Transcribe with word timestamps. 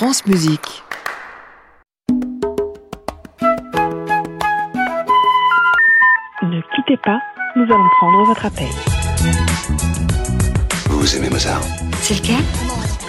France 0.00 0.24
Musique. 0.24 0.82
Ne 6.42 6.62
quittez 6.74 6.96
pas, 7.04 7.20
nous 7.54 7.64
allons 7.64 7.88
prendre 7.98 8.24
votre 8.24 8.46
appel. 8.46 8.64
Vous 10.88 11.16
aimez 11.16 11.28
Mozart 11.28 11.60
C'est 12.00 12.14
lequel? 12.14 12.42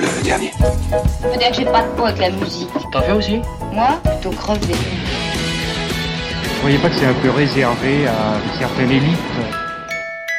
Le 0.02 0.22
dernier. 0.26 0.52
Faut 0.52 1.40
dire 1.40 1.52
que 1.52 1.56
j'ai 1.56 1.64
pas 1.64 1.84
de 1.84 1.96
peau 1.96 2.08
avec 2.08 2.20
la 2.20 2.32
musique. 2.32 2.68
T'en 2.92 3.02
fais 3.02 3.14
aussi? 3.14 3.40
Moi, 3.72 3.98
plutôt 4.04 4.32
crevé. 4.32 4.74
Vous 4.74 6.62
voyez 6.62 6.78
pas 6.80 6.90
que 6.90 6.96
c'est 6.96 7.06
un 7.06 7.14
peu 7.22 7.30
réservé 7.30 8.06
à 8.06 8.36
une 8.44 8.60
certaine 8.60 8.92
élite 8.92 9.18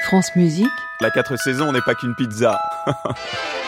France 0.05 0.29
Musique, 0.37 0.69
La 1.01 1.11
quatre 1.11 1.35
saisons 1.37 1.73
n'est 1.73 1.81
pas 1.81 1.95
qu'une 1.95 2.15
pizza. 2.15 2.59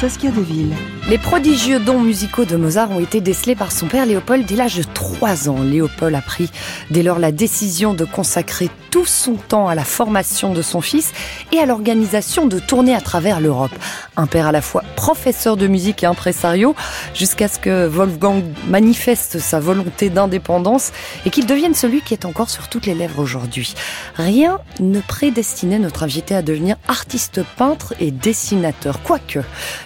Saskia 0.00 0.30
Deville. 0.30 0.74
Les 1.08 1.18
prodigieux 1.18 1.78
dons 1.78 2.00
musicaux 2.00 2.44
de 2.44 2.56
Mozart 2.56 2.90
ont 2.90 3.00
été 3.00 3.20
décelés 3.20 3.54
par 3.54 3.72
son 3.72 3.86
père 3.86 4.06
Léopold 4.06 4.46
dès 4.46 4.56
l'âge 4.56 4.76
de 4.76 4.82
3 4.82 5.48
ans. 5.48 5.62
Léopold 5.62 6.14
a 6.14 6.20
pris 6.20 6.50
dès 6.90 7.02
lors 7.02 7.18
la 7.18 7.30
décision 7.30 7.94
de 7.94 8.04
consacrer 8.04 8.70
tout 8.90 9.04
son 9.04 9.34
temps 9.34 9.68
à 9.68 9.74
la 9.74 9.84
formation 9.84 10.52
de 10.52 10.62
son 10.62 10.80
fils 10.80 11.12
et 11.52 11.58
à 11.58 11.66
l'organisation 11.66 12.46
de 12.46 12.58
tournées 12.58 12.94
à 12.94 13.00
travers 13.00 13.40
l'Europe. 13.40 13.72
Un 14.16 14.26
père 14.26 14.46
à 14.46 14.52
la 14.52 14.62
fois 14.62 14.82
professeur 14.96 15.56
de 15.56 15.66
musique 15.66 16.02
et 16.04 16.06
impresario, 16.06 16.74
jusqu'à 17.14 17.48
ce 17.48 17.58
que 17.58 17.86
Wolfgang 17.86 18.42
manifeste 18.68 19.38
sa 19.38 19.60
volonté 19.60 20.08
d'indépendance 20.10 20.92
et 21.26 21.30
qu'il 21.30 21.46
devienne 21.46 21.74
celui 21.74 22.00
qui 22.00 22.14
est 22.14 22.24
encore 22.24 22.48
sur 22.48 22.68
toutes 22.68 22.86
les 22.86 22.94
lèvres 22.94 23.18
aujourd'hui. 23.18 23.74
Rien 24.16 24.58
ne 24.80 25.00
prédestinait 25.00 25.78
notre 25.78 26.04
invité 26.04 26.34
à 26.34 26.42
devenir 26.42 26.76
artiste 26.88 27.42
peintre 27.56 27.94
et 28.00 28.10
dessinateur, 28.10 29.02
quoique. 29.02 29.40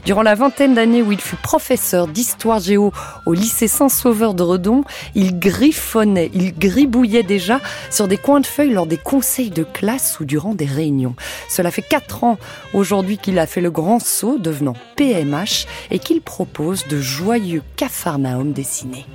Durant 0.05 0.23
la 0.23 0.35
vingtaine 0.35 0.75
d'années 0.75 1.03
où 1.03 1.13
il 1.13 1.21
fut 1.21 1.37
professeur 1.37 2.07
d'histoire 2.09 2.61
géo 2.61 2.93
au 3.27 3.33
lycée 3.33 3.69
Saint-Sauveur 3.69 4.35
de 4.35 4.43
Redon, 4.43 4.85
il 5.15 5.39
griffonnait, 5.39 6.31
il 6.35 6.57
gribouillait 6.57 7.23
déjà 7.23 7.61
sur 7.91 8.09
des 8.09 8.17
coins 8.17 8.41
de 8.41 8.47
feuilles 8.47 8.73
lors 8.73 8.87
des 8.87 8.97
conseils 8.97 9.51
de 9.51 9.65
classe 9.65 10.21
ou 10.21 10.25
durant 10.25 10.55
des 10.55 10.67
réunions. 10.67 11.15
Cela 11.49 11.71
fait 11.71 11.83
quatre 11.83 12.25
ans 12.25 12.39
aujourd'hui 12.75 13.19
qu'il 13.19 13.39
a 13.39 13.47
fait 13.47 13.61
le 13.61 13.71
grand 13.71 14.01
saut, 14.01 14.39
devenant 14.39 14.75
PMH, 14.97 15.67
et 15.91 15.99
qu'il 15.99 16.21
propose 16.21 16.87
de 16.89 17.01
joyeux 17.01 17.63
capharnaüm 17.77 18.53
dessinés. 18.53 19.07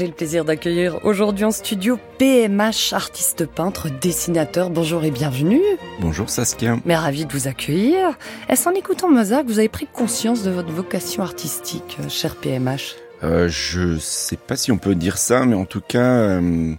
J'ai 0.00 0.06
le 0.06 0.14
plaisir 0.14 0.46
d'accueillir 0.46 1.04
aujourd'hui 1.04 1.44
en 1.44 1.50
studio 1.50 1.98
PMH, 2.16 2.94
artiste 2.94 3.44
peintre, 3.44 3.90
dessinateur. 4.00 4.70
Bonjour 4.70 5.04
et 5.04 5.10
bienvenue. 5.10 5.60
Bonjour 6.00 6.30
Saskia. 6.30 6.78
Mais 6.86 6.96
ravi 6.96 7.26
de 7.26 7.32
vous 7.34 7.48
accueillir. 7.48 8.16
Est-ce 8.48 8.66
en 8.66 8.72
écoutant 8.72 9.10
Mozart 9.10 9.42
que 9.42 9.48
vous 9.48 9.58
avez 9.58 9.68
pris 9.68 9.86
conscience 9.86 10.42
de 10.42 10.50
votre 10.50 10.72
vocation 10.72 11.22
artistique, 11.22 11.98
euh, 12.00 12.08
cher 12.08 12.36
PMH 12.36 12.94
Euh, 13.22 13.50
je 13.50 13.98
sais 13.98 14.38
pas 14.38 14.56
si 14.56 14.72
on 14.72 14.78
peut 14.78 14.94
dire 14.94 15.18
ça, 15.18 15.44
mais 15.44 15.54
en 15.54 15.66
tout 15.66 15.82
cas, 15.86 15.98
euh, 16.16 16.72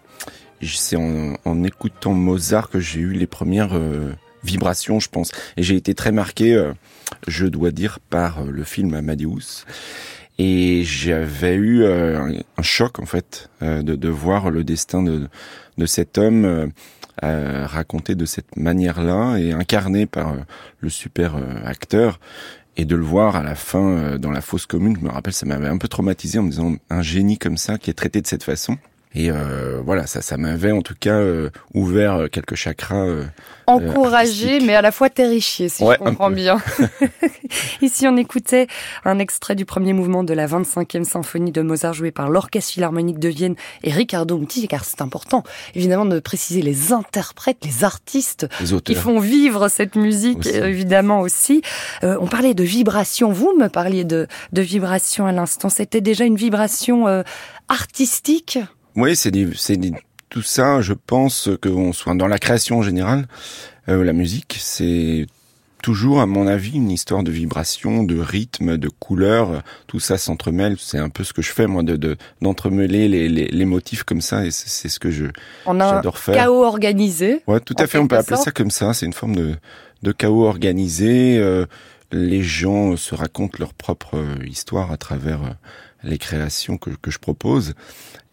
c'est 0.63 0.95
en, 0.95 1.35
en 1.45 1.63
écoutant 1.63 2.13
Mozart 2.13 2.71
que 2.71 2.79
j'ai 2.79 3.01
eu 3.01 3.13
les 3.13 3.27
premières 3.27 3.75
euh, 3.77 4.13
vibrations, 4.43 4.99
je 4.99 5.09
pense. 5.09 5.29
Et 5.57 5.61
j'ai 5.61 5.75
été 5.75 5.93
très 5.93 6.11
marqué, 6.11 6.71
je 7.27 7.45
dois 7.45 7.69
dire, 7.69 7.99
par 7.99 8.45
le 8.45 8.63
film 8.63 8.95
Amadeus. 8.95 9.63
Et 10.37 10.83
j'avais 10.83 11.55
eu 11.55 11.83
euh, 11.83 12.19
un, 12.19 12.33
un 12.57 12.61
choc 12.61 12.99
en 12.99 13.05
fait 13.05 13.49
euh, 13.61 13.81
de, 13.83 13.95
de 13.95 14.09
voir 14.09 14.49
le 14.49 14.63
destin 14.63 15.03
de, 15.03 15.27
de 15.77 15.85
cet 15.85 16.17
homme 16.17 16.71
euh, 17.23 17.65
raconté 17.67 18.15
de 18.15 18.25
cette 18.25 18.55
manière-là 18.55 19.37
et 19.37 19.51
incarné 19.51 20.05
par 20.05 20.35
le 20.79 20.89
super 20.89 21.35
acteur 21.65 22.19
et 22.77 22.85
de 22.85 22.95
le 22.95 23.03
voir 23.03 23.35
à 23.35 23.43
la 23.43 23.55
fin 23.55 24.17
dans 24.17 24.31
la 24.31 24.41
fosse 24.41 24.65
commune, 24.65 24.95
je 24.97 25.05
me 25.05 25.11
rappelle, 25.11 25.33
ça 25.33 25.45
m'avait 25.45 25.67
un 25.67 25.77
peu 25.77 25.89
traumatisé 25.89 26.39
en 26.39 26.43
me 26.43 26.49
disant 26.49 26.75
un 26.89 27.01
génie 27.01 27.37
comme 27.37 27.57
ça 27.57 27.77
qui 27.77 27.89
est 27.89 27.93
traité 27.93 28.21
de 28.21 28.27
cette 28.27 28.43
façon. 28.43 28.77
Et 29.13 29.29
euh, 29.29 29.81
voilà, 29.85 30.07
ça, 30.07 30.21
ça 30.21 30.37
m'avait 30.37 30.71
en 30.71 30.81
tout 30.81 30.95
cas 30.97 31.15
euh, 31.15 31.49
ouvert 31.73 32.13
euh, 32.13 32.27
quelques 32.27 32.55
chakras. 32.55 32.95
euh, 33.07 33.25
Encouragé, 33.67 34.45
artistique. 34.45 34.67
mais 34.67 34.75
à 34.75 34.81
la 34.81 34.91
fois 34.93 35.09
terrifié, 35.09 35.67
si 35.67 35.83
Ouais, 35.83 35.95
je 35.99 36.05
comprends 36.05 36.31
bien. 36.31 36.61
Ici, 37.81 38.07
on 38.07 38.15
écoutait 38.15 38.67
un 39.03 39.19
extrait 39.19 39.55
du 39.55 39.65
premier 39.65 39.91
mouvement 39.93 40.23
de 40.23 40.33
la 40.33 40.47
25e 40.47 41.03
symphonie 41.03 41.51
de 41.51 41.61
Mozart 41.61 41.93
joué 41.93 42.11
par 42.11 42.29
l'Orchestre 42.29 42.71
Philharmonique 42.71 43.19
de 43.19 43.27
Vienne 43.27 43.55
et 43.83 43.91
Riccardo 43.91 44.37
Muti, 44.37 44.67
car 44.69 44.85
c'est 44.85 45.01
important, 45.01 45.43
évidemment, 45.75 46.05
de 46.05 46.19
préciser 46.19 46.61
les 46.61 46.93
interprètes, 46.93 47.57
les 47.65 47.83
artistes 47.83 48.47
les 48.61 48.79
qui 48.81 48.95
font 48.95 49.19
vivre 49.19 49.67
cette 49.67 49.95
musique, 49.95 50.39
Aussi. 50.39 50.57
euh, 50.57 50.67
évidemment 50.69 51.19
aussi. 51.19 51.61
Euh, 52.03 52.17
on 52.21 52.27
parlait 52.27 52.53
de 52.53 52.63
vibration, 52.63 53.31
vous 53.31 53.53
me 53.59 53.67
parliez 53.67 54.05
de, 54.05 54.27
de 54.53 54.61
vibration 54.61 55.25
à 55.25 55.31
l'instant. 55.33 55.67
C'était 55.69 56.01
déjà 56.01 56.23
une 56.23 56.37
vibration 56.37 57.07
euh, 57.07 57.23
artistique? 57.67 58.57
Oui, 58.95 59.15
c'est 59.15 59.31
des- 59.31 59.49
c'est 59.55 59.77
des- 59.77 59.93
tout 60.29 60.41
ça. 60.41 60.81
Je 60.81 60.93
pense 60.93 61.49
que 61.61 61.69
on 61.69 61.93
soit 61.93 62.15
dans 62.15 62.27
la 62.27 62.39
création 62.39 62.79
en 62.79 62.81
général, 62.81 63.27
euh, 63.89 64.03
la 64.03 64.13
musique, 64.13 64.57
c'est 64.59 65.27
toujours, 65.83 66.21
à 66.21 66.25
mon 66.27 66.45
avis, 66.45 66.73
une 66.75 66.91
histoire 66.91 67.23
de 67.23 67.31
vibration, 67.31 68.03
de 68.03 68.19
rythme, 68.19 68.77
de 68.77 68.87
couleur. 68.87 69.63
Tout 69.87 69.99
ça 69.99 70.17
s'entremêle. 70.19 70.75
C'est 70.79 70.99
un 70.99 71.09
peu 71.09 71.23
ce 71.23 71.33
que 71.33 71.41
je 71.41 71.51
fais 71.51 71.65
moi, 71.67 71.81
de 71.83 71.95
de- 71.95 72.17
d'entremêler 72.41 73.07
les, 73.07 73.27
les, 73.29 73.47
les 73.47 73.65
motifs 73.65 74.03
comme 74.03 74.21
ça, 74.21 74.45
et 74.45 74.51
c'est 74.51 74.69
c'est 74.69 74.89
ce 74.89 74.99
que 74.99 75.09
je 75.09 75.25
On 75.65 75.79
a 75.79 75.85
un 75.85 75.95
j'adore 75.95 76.17
faire. 76.19 76.35
chaos 76.35 76.63
organisé. 76.63 77.41
Ouais, 77.47 77.59
tout 77.59 77.75
à 77.79 77.87
fait. 77.87 77.97
On 77.97 78.07
peut 78.07 78.17
appeler 78.17 78.37
ça 78.37 78.51
comme 78.51 78.71
ça. 78.71 78.93
C'est 78.93 79.05
une 79.07 79.13
forme 79.13 79.35
de, 79.35 79.55
de 80.03 80.11
chaos 80.11 80.45
organisé. 80.45 81.37
Euh, 81.39 81.65
les 82.13 82.43
gens 82.43 82.95
se 82.97 83.15
racontent 83.15 83.57
leur 83.59 83.73
propre 83.73 84.15
euh, 84.17 84.35
histoire 84.45 84.91
à 84.91 84.97
travers 84.97 85.41
euh, 85.43 85.49
les 86.03 86.17
créations 86.17 86.77
que, 86.77 86.89
que 86.89 87.11
je 87.11 87.19
propose. 87.19 87.73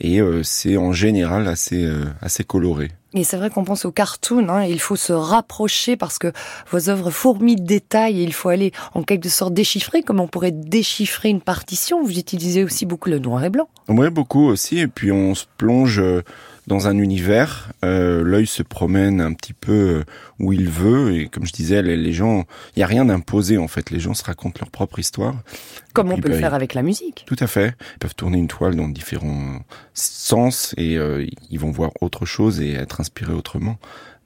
Et 0.00 0.20
euh, 0.20 0.42
c'est 0.42 0.76
en 0.76 0.92
général 0.92 1.48
assez, 1.48 1.84
euh, 1.84 2.04
assez 2.22 2.44
coloré. 2.44 2.90
Et 3.14 3.24
c'est 3.24 3.38
vrai 3.38 3.48
qu'on 3.48 3.64
pense 3.64 3.86
au 3.86 3.90
cartoon, 3.90 4.48
hein, 4.50 4.64
il 4.64 4.80
faut 4.80 4.94
se 4.94 5.14
rapprocher 5.14 5.96
parce 5.96 6.18
que 6.18 6.30
vos 6.70 6.90
œuvres 6.90 7.10
fourmillent 7.10 7.56
de 7.56 7.64
détails 7.64 8.20
et 8.20 8.22
il 8.22 8.34
faut 8.34 8.50
aller 8.50 8.72
en 8.92 9.02
quelque 9.02 9.30
sorte 9.30 9.54
déchiffrer, 9.54 10.02
comme 10.02 10.20
on 10.20 10.28
pourrait 10.28 10.52
déchiffrer 10.52 11.30
une 11.30 11.40
partition. 11.40 12.04
Vous 12.04 12.18
utilisez 12.18 12.64
aussi 12.64 12.84
beaucoup 12.84 13.08
le 13.08 13.18
noir 13.18 13.42
et 13.44 13.50
blanc. 13.50 13.68
Ouais, 13.88 14.10
beaucoup 14.10 14.44
aussi. 14.44 14.78
Et 14.78 14.88
puis 14.88 15.10
on 15.10 15.34
se 15.34 15.46
plonge 15.56 16.00
euh, 16.00 16.22
dans 16.68 16.86
un 16.86 16.98
univers. 16.98 17.72
Euh, 17.84 18.22
L'œil 18.22 18.46
se 18.46 18.62
promène 18.62 19.20
un 19.20 19.32
petit 19.32 19.54
peu 19.54 19.72
euh, 19.72 20.04
où 20.38 20.52
il 20.52 20.68
veut. 20.68 21.14
Et 21.14 21.28
comme 21.28 21.46
je 21.46 21.52
disais, 21.52 21.82
les, 21.82 21.96
les 21.96 22.12
gens, 22.12 22.44
il 22.76 22.80
y 22.80 22.82
a 22.82 22.86
rien 22.86 23.06
d'imposé 23.06 23.58
en 23.58 23.66
fait. 23.66 23.90
Les 23.90 23.98
gens 23.98 24.14
se 24.14 24.22
racontent 24.22 24.58
leur 24.60 24.70
propre 24.70 24.98
histoire. 24.98 25.34
Comme 25.94 26.10
on 26.10 26.14
puis, 26.14 26.22
peut 26.22 26.28
le 26.28 26.34
bah, 26.34 26.40
faire 26.40 26.54
avec 26.54 26.74
la 26.74 26.82
musique. 26.82 27.24
Tout 27.26 27.36
à 27.40 27.46
fait. 27.46 27.74
Ils 27.94 27.98
peuvent 27.98 28.14
tourner 28.14 28.38
une 28.38 28.48
toile 28.48 28.76
dans 28.76 28.88
différents 28.88 29.60
sens 29.94 30.74
et 30.76 30.96
euh, 30.98 31.26
ils 31.50 31.58
vont 31.58 31.70
voir 31.70 31.90
autre 32.00 32.26
chose 32.26 32.60
et 32.60 32.74
être 32.74 33.00
inspirés 33.00 33.32
autrement. 33.32 33.78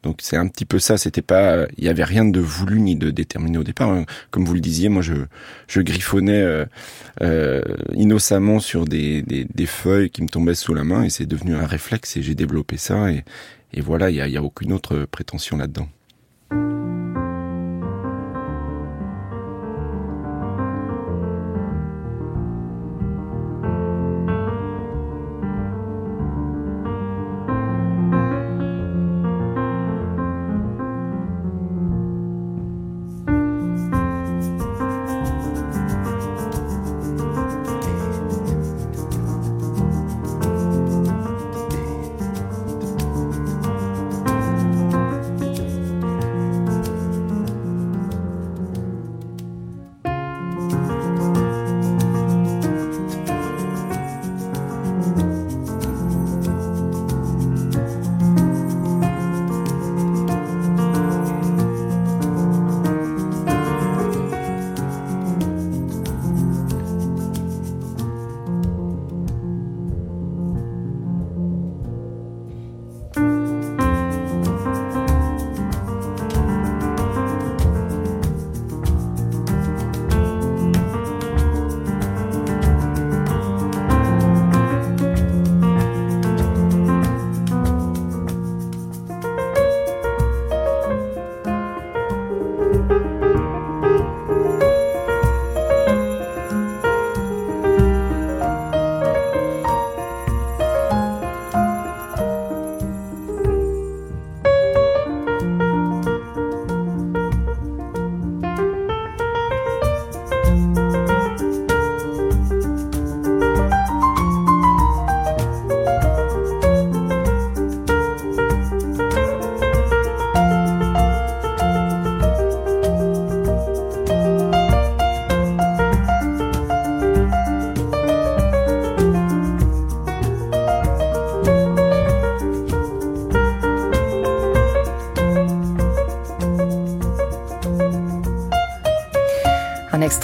Donc 0.02 0.18
c'est 0.20 0.36
un 0.36 0.48
petit 0.48 0.64
peu 0.64 0.78
ça. 0.78 0.98
C'était 0.98 1.22
pas, 1.22 1.66
il 1.76 1.84
y 1.84 1.88
avait 1.88 2.04
rien 2.04 2.24
de 2.24 2.40
voulu 2.40 2.80
ni 2.80 2.96
de 2.96 3.10
déterminé 3.10 3.58
au 3.58 3.64
départ. 3.64 4.04
Comme 4.30 4.44
vous 4.44 4.54
le 4.54 4.60
disiez, 4.60 4.88
moi 4.88 5.02
je 5.02 5.80
griffonnais 5.80 6.42
euh, 6.42 6.64
euh, 7.22 7.62
innocemment 7.94 8.60
sur 8.60 8.84
des, 8.84 9.24
feuilles 9.66 10.10
qui 10.10 10.22
me 10.22 10.28
tombaient 10.28 10.54
sous 10.54 10.74
la 10.74 10.84
main 10.84 11.04
et 11.04 11.10
c'est 11.10 11.26
devenu 11.26 11.54
un 11.54 11.66
réflexe 11.66 12.16
et 12.16 12.22
j'ai 12.22 12.34
développé 12.34 12.76
ça 12.76 13.10
et 13.10 13.80
voilà, 13.80 14.10
il 14.10 14.16
y 14.16 14.20
a, 14.20 14.28
y 14.28 14.36
a 14.36 14.42
aucune 14.42 14.72
autre 14.72 15.06
prétention 15.10 15.56
là-dedans. 15.56 15.88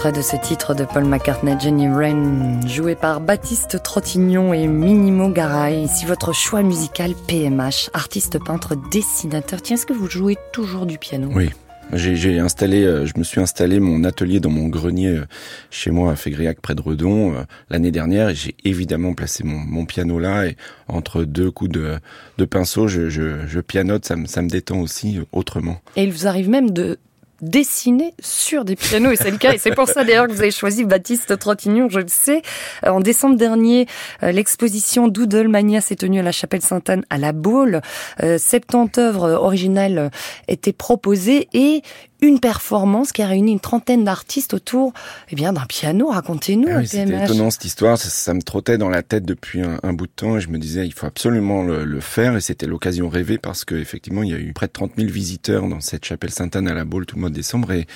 Extrait 0.09 0.13
de 0.13 0.23
ce 0.23 0.37
titre 0.37 0.75
de 0.75 0.85
Paul 0.85 1.05
McCartney, 1.05 1.55
Jenny 1.59 1.89
Wren, 1.89 2.61
joué 2.67 2.95
par 2.95 3.21
Baptiste 3.21 3.83
Trottignon 3.83 4.53
et 4.53 4.67
Minimo 4.67 5.29
Garay. 5.29 5.87
Si 5.89 6.05
votre 6.05 6.33
choix 6.33 6.63
musical 6.63 7.15
PMH, 7.27 7.91
artiste, 7.95 8.43
peintre, 8.43 8.75
dessinateur, 8.91 9.63
tiens, 9.63 9.77
est-ce 9.77 9.87
que 9.87 9.93
vous 9.93 10.09
jouez 10.09 10.37
toujours 10.53 10.87
du 10.87 10.99
piano? 10.99 11.31
Oui. 11.35 11.51
J'ai, 11.95 12.39
installé, 12.39 12.85
euh, 12.85 13.07
je 13.07 13.15
me 13.17 13.25
suis 13.25 13.41
installé 13.41 13.81
mon 13.81 14.05
atelier 14.05 14.41
dans 14.41 14.51
mon 14.51 14.69
grenier 14.69 15.09
euh, 15.09 15.27
chez 15.71 15.91
moi 15.91 16.13
à 16.13 16.17
Fégriac 16.17 16.61
près 16.61 16.75
de 16.75 16.83
Redon 16.83 17.33
euh, 17.33 17.43
l'année 17.71 17.91
dernière 17.91 18.29
et 18.29 18.35
j'ai 18.35 18.55
évidemment 18.63 19.15
placé 19.15 19.43
mon, 19.43 19.57
mon 19.57 19.87
piano 19.87 20.19
là 20.19 20.47
et 20.47 20.57
entre 20.87 21.25
deux 21.25 21.51
coups 21.51 21.71
de, 21.71 21.99
de 22.37 22.45
pinceau, 22.45 22.89
je, 22.89 23.09
je, 23.09 23.47
je 23.47 23.61
pianote, 23.61 24.05
ça 24.05 24.17
me, 24.17 24.27
ça 24.27 24.43
me 24.43 24.51
détend 24.51 24.81
aussi 24.81 25.19
autrement. 25.33 25.79
Et 25.97 26.05
il 26.05 26.13
vous 26.13 26.27
arrive 26.27 26.51
même 26.51 26.73
de 26.73 26.99
dessiner 27.41 28.15
sur 28.21 28.65
des 28.65 28.77
pianos, 28.77 29.13
et 29.13 29.17
c'est 29.17 29.31
le 29.31 29.39
cas, 29.39 29.53
et 29.53 29.59
c'est 29.59 29.75
pour 29.75 29.89
ça 29.89 30.05
d'ailleurs 30.05 30.27
que 30.27 30.33
vous 30.33 30.41
avez 30.41 30.51
choisi 30.51 30.85
Baptiste 30.85 31.39
Trottignon, 31.39 31.89
je 31.89 32.01
le 32.01 32.09
sais. 32.09 32.43
Euh, 32.85 32.91
En 32.91 33.01
décembre 33.01 33.37
dernier, 33.37 33.87
euh, 34.23 34.33
l'exposition 34.33 35.09
Doodle 35.09 35.49
Mania 35.49 35.81
s'est 35.81 35.97
tenue 35.97 36.21
à 36.21 36.23
la 36.23 36.33
Chapelle 36.33 36.63
Sainte-Anne 36.63 37.05
à 37.11 37.19
la 37.19 37.33
Baule. 37.33 37.81
Euh, 38.23 38.39
70 38.39 38.99
œuvres 39.01 39.31
originales 39.31 40.11
étaient 40.49 40.73
proposées 40.73 41.49
et 41.53 41.83
une 42.21 42.41
performance 42.41 43.13
qui 43.13 43.23
a 43.23 43.27
réuni 43.27 43.53
une 43.53 43.61
trentaine 43.61 44.05
d'artistes 44.05 44.55
autour 44.55 44.93
eh 45.31 45.37
bien 45.37 45.53
d'un 45.53 45.67
piano. 45.67 46.09
Racontez-nous, 46.09 46.69
Ah 46.71 46.79
oui, 46.79 46.87
c'était 46.87 47.25
étonnant 47.25 47.51
cette 47.51 47.65
histoire, 47.65 47.97
ça, 47.99 48.09
ça 48.09 48.35
me 48.35 48.43
trottait 48.43 48.79
dans 48.79 48.89
la 48.89 49.03
tête 49.03 49.25
depuis 49.25 49.63
un, 49.63 49.79
un 49.83 49.93
bout 49.93 50.07
de 50.07 50.13
temps 50.15 50.37
et 50.37 50.41
je 50.41 50.49
me 50.49 50.59
disais 50.59 50.87
il 50.87 50.93
faut 50.93 51.07
absolument 51.07 51.63
le, 51.63 51.85
le 51.85 52.01
faire. 52.01 52.37
Et 52.37 52.41
c'était 52.41 52.67
l'occasion 52.67 53.09
rêvée 53.09 53.39
parce 53.39 53.65
que 53.65 53.75
effectivement 53.75 54.23
il 54.23 54.31
y 54.31 54.35
a 54.35 54.39
eu 54.39 54.53
près 54.53 54.67
de 54.67 54.73
30 54.73 54.93
000 54.97 55.09
visiteurs 55.11 55.69
dans 55.69 55.81
cette 55.81 56.05
chapelle 56.05 56.31
Sainte-Anne 56.31 56.69
à 56.69 56.75
la 56.75 56.85
Baule 56.85 57.07
tout 57.07 57.17
le 57.17 57.21
mois 57.21 57.31
de 57.31 57.35
décembre. 57.35 57.73
Et 57.73 57.87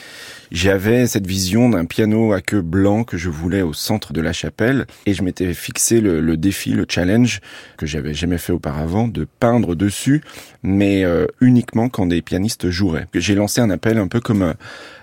j'avais 0.50 1.06
cette 1.06 1.26
vision 1.26 1.68
d'un 1.70 1.84
piano 1.84 2.32
à 2.32 2.40
queue 2.40 2.62
blanc 2.62 3.04
que 3.04 3.16
je 3.16 3.28
voulais 3.28 3.62
au 3.62 3.72
centre 3.72 4.12
de 4.12 4.20
la 4.20 4.32
chapelle. 4.32 4.86
Et 5.06 5.14
je 5.14 5.22
m'étais 5.22 5.52
fixé 5.54 6.00
le, 6.00 6.20
le 6.20 6.36
défi, 6.36 6.72
le 6.72 6.86
challenge 6.88 7.40
que 7.76 7.86
j'avais 7.86 8.14
jamais 8.14 8.38
fait 8.38 8.52
auparavant 8.52 9.08
de 9.08 9.26
peindre 9.40 9.74
dessus 9.74 10.22
mais 10.62 11.04
euh, 11.04 11.26
uniquement 11.40 11.88
quand 11.88 12.06
des 12.06 12.22
pianistes 12.22 12.70
joueraient. 12.70 13.06
J'ai 13.14 13.34
lancé 13.34 13.60
un 13.60 13.70
appel 13.70 13.98
un 13.98 14.08
peu 14.08 14.20
comme 14.20 14.42
euh, 14.42 14.54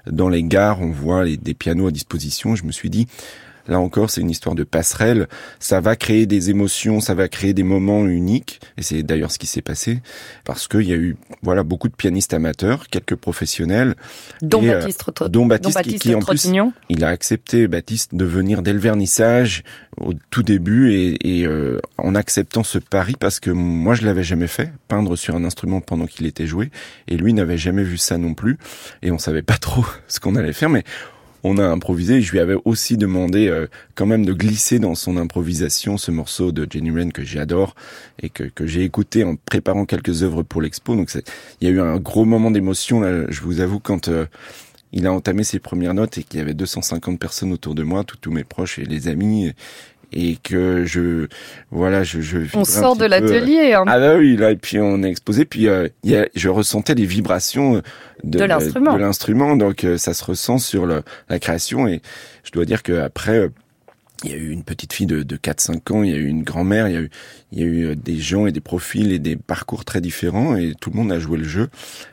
dans 0.09 0.29
les 0.29 0.43
gares, 0.43 0.81
on 0.81 0.91
voit 0.91 1.25
des 1.25 1.53
pianos 1.53 1.87
à 1.87 1.91
disposition. 1.91 2.55
Je 2.55 2.63
me 2.63 2.71
suis 2.71 2.89
dit, 2.89 3.07
là 3.69 3.79
encore, 3.79 4.09
c'est 4.09 4.21
une 4.21 4.29
histoire 4.29 4.55
de 4.55 4.63
passerelle. 4.65 5.27
Ça 5.59 5.79
va 5.79 5.95
créer 5.95 6.25
des 6.25 6.49
émotions, 6.49 6.99
ça 6.99 7.13
va 7.13 7.27
créer 7.29 7.53
des 7.53 7.63
moments 7.63 8.05
uniques. 8.05 8.59
Et 8.77 8.81
c'est 8.81 9.03
d'ailleurs 9.03 9.31
ce 9.31 9.39
qui 9.39 9.47
s'est 9.47 9.61
passé. 9.61 10.01
Parce 10.43 10.67
qu'il 10.67 10.81
y 10.89 10.91
a 10.93 10.97
eu, 10.97 11.15
voilà, 11.43 11.63
beaucoup 11.63 11.87
de 11.87 11.93
pianistes 11.95 12.33
amateurs, 12.33 12.87
quelques 12.89 13.15
professionnels, 13.15 13.95
dont 14.41 14.61
et, 14.61 14.69
euh, 14.69 14.79
Baptiste, 14.79 14.99
Tro- 15.13 15.29
dont 15.29 15.45
Baptiste, 15.45 15.75
dont 15.77 15.81
qui- 15.81 15.87
Baptiste 15.89 16.03
qui, 16.03 16.15
en 16.15 16.19
plus 16.19 16.25
il 16.89 17.03
a 17.03 17.09
accepté 17.09 17.67
Baptiste 17.67 18.15
de 18.15 18.25
venir 18.25 18.61
dès 18.61 18.73
le 18.73 18.79
vernissage 18.79 19.63
au 19.97 20.13
tout 20.31 20.43
début. 20.43 20.91
Et, 20.93 21.39
et, 21.39 21.45
euh, 21.47 21.79
en 21.97 22.15
acceptant 22.15 22.63
ce 22.63 22.77
pari 22.79 23.13
parce 23.19 23.39
que 23.39 23.51
moi 23.51 23.93
je 23.93 24.03
l'avais 24.05 24.23
jamais 24.23 24.47
fait 24.47 24.71
peindre 24.87 25.15
sur 25.15 25.35
un 25.35 25.43
instrument 25.43 25.81
pendant 25.81 26.05
qu'il 26.07 26.25
était 26.25 26.47
joué. 26.47 26.71
Et 27.07 27.17
lui 27.17 27.33
n'avait 27.33 27.57
jamais 27.57 27.83
vu 27.83 27.97
ça 27.97 28.17
non 28.17 28.33
plus. 28.33 28.57
Et 29.01 29.11
on 29.11 29.17
savait 29.19 29.41
pas 29.41 29.57
trop 29.57 29.85
ce 30.07 30.19
qu'on 30.19 30.35
allait 30.35 30.53
faire. 30.53 30.69
Mais 30.69 30.83
on 31.43 31.57
a 31.57 31.63
improvisé. 31.65 32.21
Je 32.21 32.31
lui 32.31 32.39
avais 32.39 32.55
aussi 32.65 32.97
demandé 32.97 33.47
euh, 33.47 33.67
quand 33.95 34.05
même 34.05 34.25
de 34.25 34.33
glisser 34.33 34.79
dans 34.79 34.95
son 34.95 35.17
improvisation 35.17 35.97
ce 35.97 36.11
morceau 36.11 36.51
de 36.51 36.67
Jenny 36.69 36.91
Wren 36.91 37.11
que 37.11 37.23
j'adore 37.23 37.75
et 38.21 38.29
que, 38.29 38.43
que 38.43 38.65
j'ai 38.65 38.83
écouté 38.83 39.23
en 39.23 39.35
préparant 39.35 39.85
quelques 39.85 40.23
œuvres 40.23 40.43
pour 40.43 40.61
l'expo. 40.61 40.95
Donc 40.95 41.11
il 41.61 41.67
y 41.67 41.71
a 41.71 41.73
eu 41.73 41.81
un 41.81 41.97
gros 41.97 42.25
moment 42.25 42.51
d'émotion. 42.51 43.01
Là, 43.01 43.29
je 43.29 43.41
vous 43.41 43.61
avoue 43.61 43.79
quand 43.79 44.07
euh, 44.07 44.25
il 44.91 45.05
a 45.05 45.13
entamé 45.13 45.43
ses 45.43 45.59
premières 45.59 45.93
notes 45.93 46.17
et 46.17 46.23
qu'il 46.23 46.39
y 46.39 46.41
avait 46.41 46.53
250 46.53 47.19
personnes 47.19 47.53
autour 47.53 47.75
de 47.75 47.83
moi, 47.83 48.03
tous 48.03 48.31
mes 48.31 48.43
proches 48.43 48.79
et 48.79 48.85
les 48.85 49.07
amis, 49.07 49.53
et 50.11 50.37
que 50.43 50.85
je 50.85 51.27
voilà, 51.71 52.03
je, 52.03 52.21
je 52.21 52.39
On 52.53 52.65
sort 52.65 52.95
de 52.95 53.03
euh, 53.05 53.07
l'atelier. 53.07 53.73
hein. 53.73 53.83
ah 53.87 53.99
bah 53.99 54.15
oui, 54.17 54.35
là, 54.37 54.51
et 54.51 54.55
puis 54.55 54.79
on 54.79 55.03
a 55.03 55.07
exposé, 55.07 55.45
puis 55.45 55.67
euh, 55.67 55.87
il 56.03 56.11
y 56.11 56.15
a, 56.17 56.27
je 56.35 56.49
ressentais 56.49 56.95
les 56.95 57.05
vibrations 57.05 57.75
euh, 57.77 57.81
de, 58.23 58.39
De 58.39 58.43
l'instrument. 58.45 58.93
de 58.93 58.99
l'instrument, 58.99 59.55
donc 59.55 59.83
euh, 59.83 59.97
ça 59.97 60.13
se 60.13 60.23
ressent 60.23 60.57
sur 60.57 60.85
le, 60.85 61.03
la 61.29 61.39
création, 61.39 61.87
et 61.87 62.01
je 62.43 62.51
dois 62.51 62.65
dire 62.65 62.83
qu'après, 62.83 63.37
euh, 63.37 63.49
il 64.23 64.31
y 64.31 64.33
a 64.33 64.37
eu 64.37 64.49
une 64.49 64.63
petite 64.63 64.91
fille 64.93 65.05
de, 65.05 65.23
de 65.23 65.37
4-5 65.37 65.93
ans, 65.93 66.03
il 66.03 66.11
y 66.11 66.13
a 66.13 66.17
eu 66.17 66.25
une 66.27 66.43
grand-mère, 66.43 66.87
il 66.87 66.93
y 66.93 66.97
a 66.97 67.01
eu, 67.01 67.09
il 67.51 67.59
y 67.59 67.63
a 67.63 67.65
eu 67.65 67.85
euh, 67.87 67.95
des 67.95 68.17
gens 68.17 68.47
et 68.47 68.51
des 68.51 68.59
profils 68.59 69.11
et 69.11 69.19
des 69.19 69.35
parcours 69.37 69.85
très 69.85 70.01
différents, 70.01 70.55
et 70.57 70.73
tout 70.79 70.89
le 70.89 70.97
monde 70.97 71.11
a 71.11 71.19
joué 71.19 71.37
le 71.37 71.45
jeu. 71.45 71.69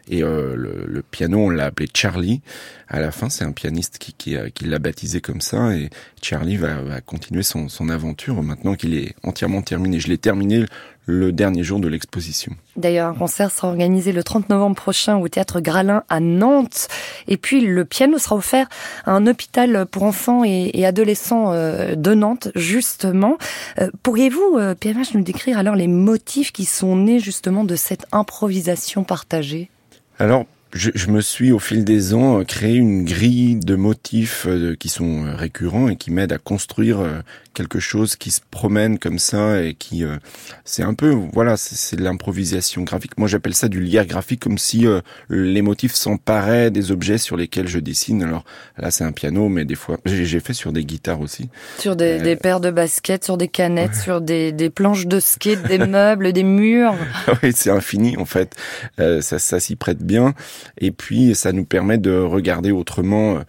Et 0.08 0.22
euh, 0.22 0.54
le, 0.56 0.84
le 0.86 1.02
piano, 1.02 1.38
on 1.38 1.50
l'a 1.50 1.64
appelé 1.66 1.88
Charlie. 1.92 2.42
À 2.88 3.00
la 3.00 3.10
fin, 3.10 3.28
c'est 3.28 3.44
un 3.44 3.50
pianiste 3.52 3.98
qui, 3.98 4.12
qui, 4.12 4.36
a- 4.36 4.50
qui 4.50 4.66
l'a 4.66 4.78
baptisé 4.78 5.20
comme 5.20 5.40
ça, 5.40 5.74
et 5.76 5.90
Charlie 6.22 6.56
va, 6.56 6.80
va 6.82 7.00
continuer 7.00 7.42
son, 7.42 7.68
son 7.68 7.88
aventure 7.88 8.40
maintenant 8.42 8.74
qu'il 8.76 8.94
est 8.94 9.14
entièrement 9.24 9.62
terminé. 9.62 9.98
Je 9.98 10.08
l'ai 10.08 10.18
terminé 10.18 10.64
le 11.06 11.30
dernier 11.30 11.62
jour 11.62 11.78
de 11.78 11.86
l'exposition. 11.88 12.52
D'ailleurs, 12.76 13.08
un 13.08 13.14
concert 13.14 13.50
sera 13.52 13.68
organisé 13.68 14.10
le 14.12 14.24
30 14.24 14.48
novembre 14.50 14.74
prochain 14.74 15.16
au 15.16 15.28
théâtre 15.28 15.60
Gralin 15.60 16.02
à 16.08 16.18
Nantes. 16.18 16.88
Et 17.28 17.36
puis, 17.36 17.60
le 17.60 17.84
piano 17.84 18.18
sera 18.18 18.34
offert 18.34 18.68
à 19.04 19.12
un 19.12 19.26
hôpital 19.28 19.86
pour 19.86 20.02
enfants 20.02 20.42
et, 20.44 20.84
adolescents 20.84 21.52
euh, 21.52 21.94
de 21.94 22.14
Nantes, 22.14 22.48
justement. 22.56 23.38
Euh, 23.80 23.88
pourriez-vous, 24.02 24.56
euh, 24.58 24.74
PMH, 24.74 25.14
nous 25.14 25.22
décrire 25.22 25.58
alors 25.58 25.76
les 25.76 25.88
motifs 25.88 26.52
qui 26.52 26.64
sont 26.64 26.96
nés 26.96 27.20
justement 27.20 27.64
de 27.64 27.76
cette 27.76 28.06
improvisation 28.10 29.04
partagée? 29.04 29.70
Alors, 30.18 30.46
je, 30.76 30.90
je, 30.94 31.08
me 31.08 31.20
suis 31.20 31.52
au 31.52 31.58
fil 31.58 31.84
des 31.84 32.14
ans 32.14 32.44
créé 32.44 32.76
une 32.76 33.04
grille 33.04 33.56
de 33.56 33.74
motifs 33.74 34.46
qui 34.78 34.88
sont 34.88 35.24
récurrents 35.36 35.88
et 35.88 35.96
qui 35.96 36.10
m'aident 36.10 36.32
à 36.32 36.38
construire 36.38 37.22
quelque 37.56 37.80
chose 37.80 38.16
qui 38.16 38.30
se 38.30 38.40
promène 38.50 38.98
comme 38.98 39.18
ça 39.18 39.62
et 39.62 39.72
qui 39.72 40.04
euh, 40.04 40.16
c'est 40.64 40.82
un 40.82 40.92
peu 40.92 41.16
voilà 41.32 41.56
c'est 41.56 41.96
de 41.96 42.02
l'improvisation 42.02 42.82
graphique. 42.82 43.16
Moi 43.16 43.28
j'appelle 43.28 43.54
ça 43.54 43.68
du 43.68 43.80
lierre 43.80 44.04
graphique 44.04 44.40
comme 44.40 44.58
si 44.58 44.86
euh, 44.86 45.00
les 45.30 45.62
motifs 45.62 45.94
s'emparaient 45.94 46.70
des 46.70 46.92
objets 46.92 47.16
sur 47.16 47.36
lesquels 47.36 47.66
je 47.66 47.78
dessine. 47.78 48.22
Alors 48.22 48.44
là 48.76 48.90
c'est 48.90 49.04
un 49.04 49.12
piano 49.12 49.48
mais 49.48 49.64
des 49.64 49.74
fois 49.74 49.96
j'ai 50.04 50.40
fait 50.40 50.52
sur 50.52 50.70
des 50.72 50.84
guitares 50.84 51.20
aussi. 51.20 51.48
Sur 51.78 51.96
des, 51.96 52.20
euh, 52.20 52.22
des 52.22 52.36
paires 52.36 52.60
de 52.60 52.70
baskets 52.70 53.24
sur 53.24 53.38
des 53.38 53.48
canettes 53.48 53.94
sur 53.94 54.20
des, 54.20 54.52
des 54.52 54.68
planches 54.68 55.06
de 55.06 55.18
skate 55.18 55.66
des 55.66 55.78
meubles 55.86 56.34
des 56.34 56.44
murs. 56.44 56.94
Oui 57.42 57.52
c'est 57.54 57.70
infini 57.70 58.18
en 58.18 58.26
fait. 58.26 58.54
Ça 58.98 59.38
ça 59.38 59.60
s'y 59.60 59.76
prête 59.76 60.02
bien 60.02 60.34
et 60.78 60.90
puis 60.90 61.34
ça 61.34 61.52
nous 61.52 61.64
permet 61.64 61.98
de 61.98 62.12
regarder 62.12 62.70
autrement 62.70 63.40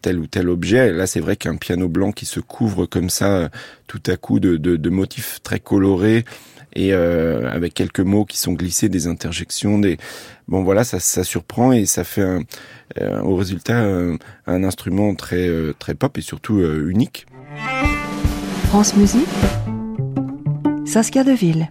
tel 0.00 0.18
ou 0.18 0.26
tel 0.26 0.48
objet 0.48 0.92
là 0.92 1.06
c'est 1.06 1.20
vrai 1.20 1.36
qu'un 1.36 1.56
piano 1.56 1.88
blanc 1.88 2.12
qui 2.12 2.26
se 2.26 2.40
couvre 2.40 2.86
comme 2.86 3.10
ça 3.10 3.26
euh, 3.36 3.48
tout 3.86 4.02
à 4.06 4.16
coup 4.16 4.40
de, 4.40 4.90
motifs 4.90 5.40
très 5.44 5.60
colorés 5.60 6.24
et 6.74 6.92
euh, 6.92 7.48
avec 7.50 7.72
quelques 7.72 8.00
mots 8.00 8.24
qui 8.24 8.36
sont 8.36 8.52
glissés, 8.52 8.88
des 8.88 9.06
interjections, 9.06 9.78
des 9.78 9.96
bon 10.48 10.64
voilà, 10.64 10.82
ça, 10.82 11.24
surprend 11.24 11.70
et 11.72 11.86
ça 11.86 12.02
fait 12.02 12.22
un, 12.22 12.40
euh, 13.00 13.20
au 13.22 13.36
résultat 13.36 13.78
un, 13.78 14.64
instrument 14.64 15.14
très 15.14 15.48
très 15.78 15.94
pop 15.94 16.18
et 16.18 16.20
surtout 16.20 16.58
unique. 16.60 17.26
France 18.68 18.96
Musique, 18.96 19.28
Saskia 20.84 21.22
Deville. 21.22 21.70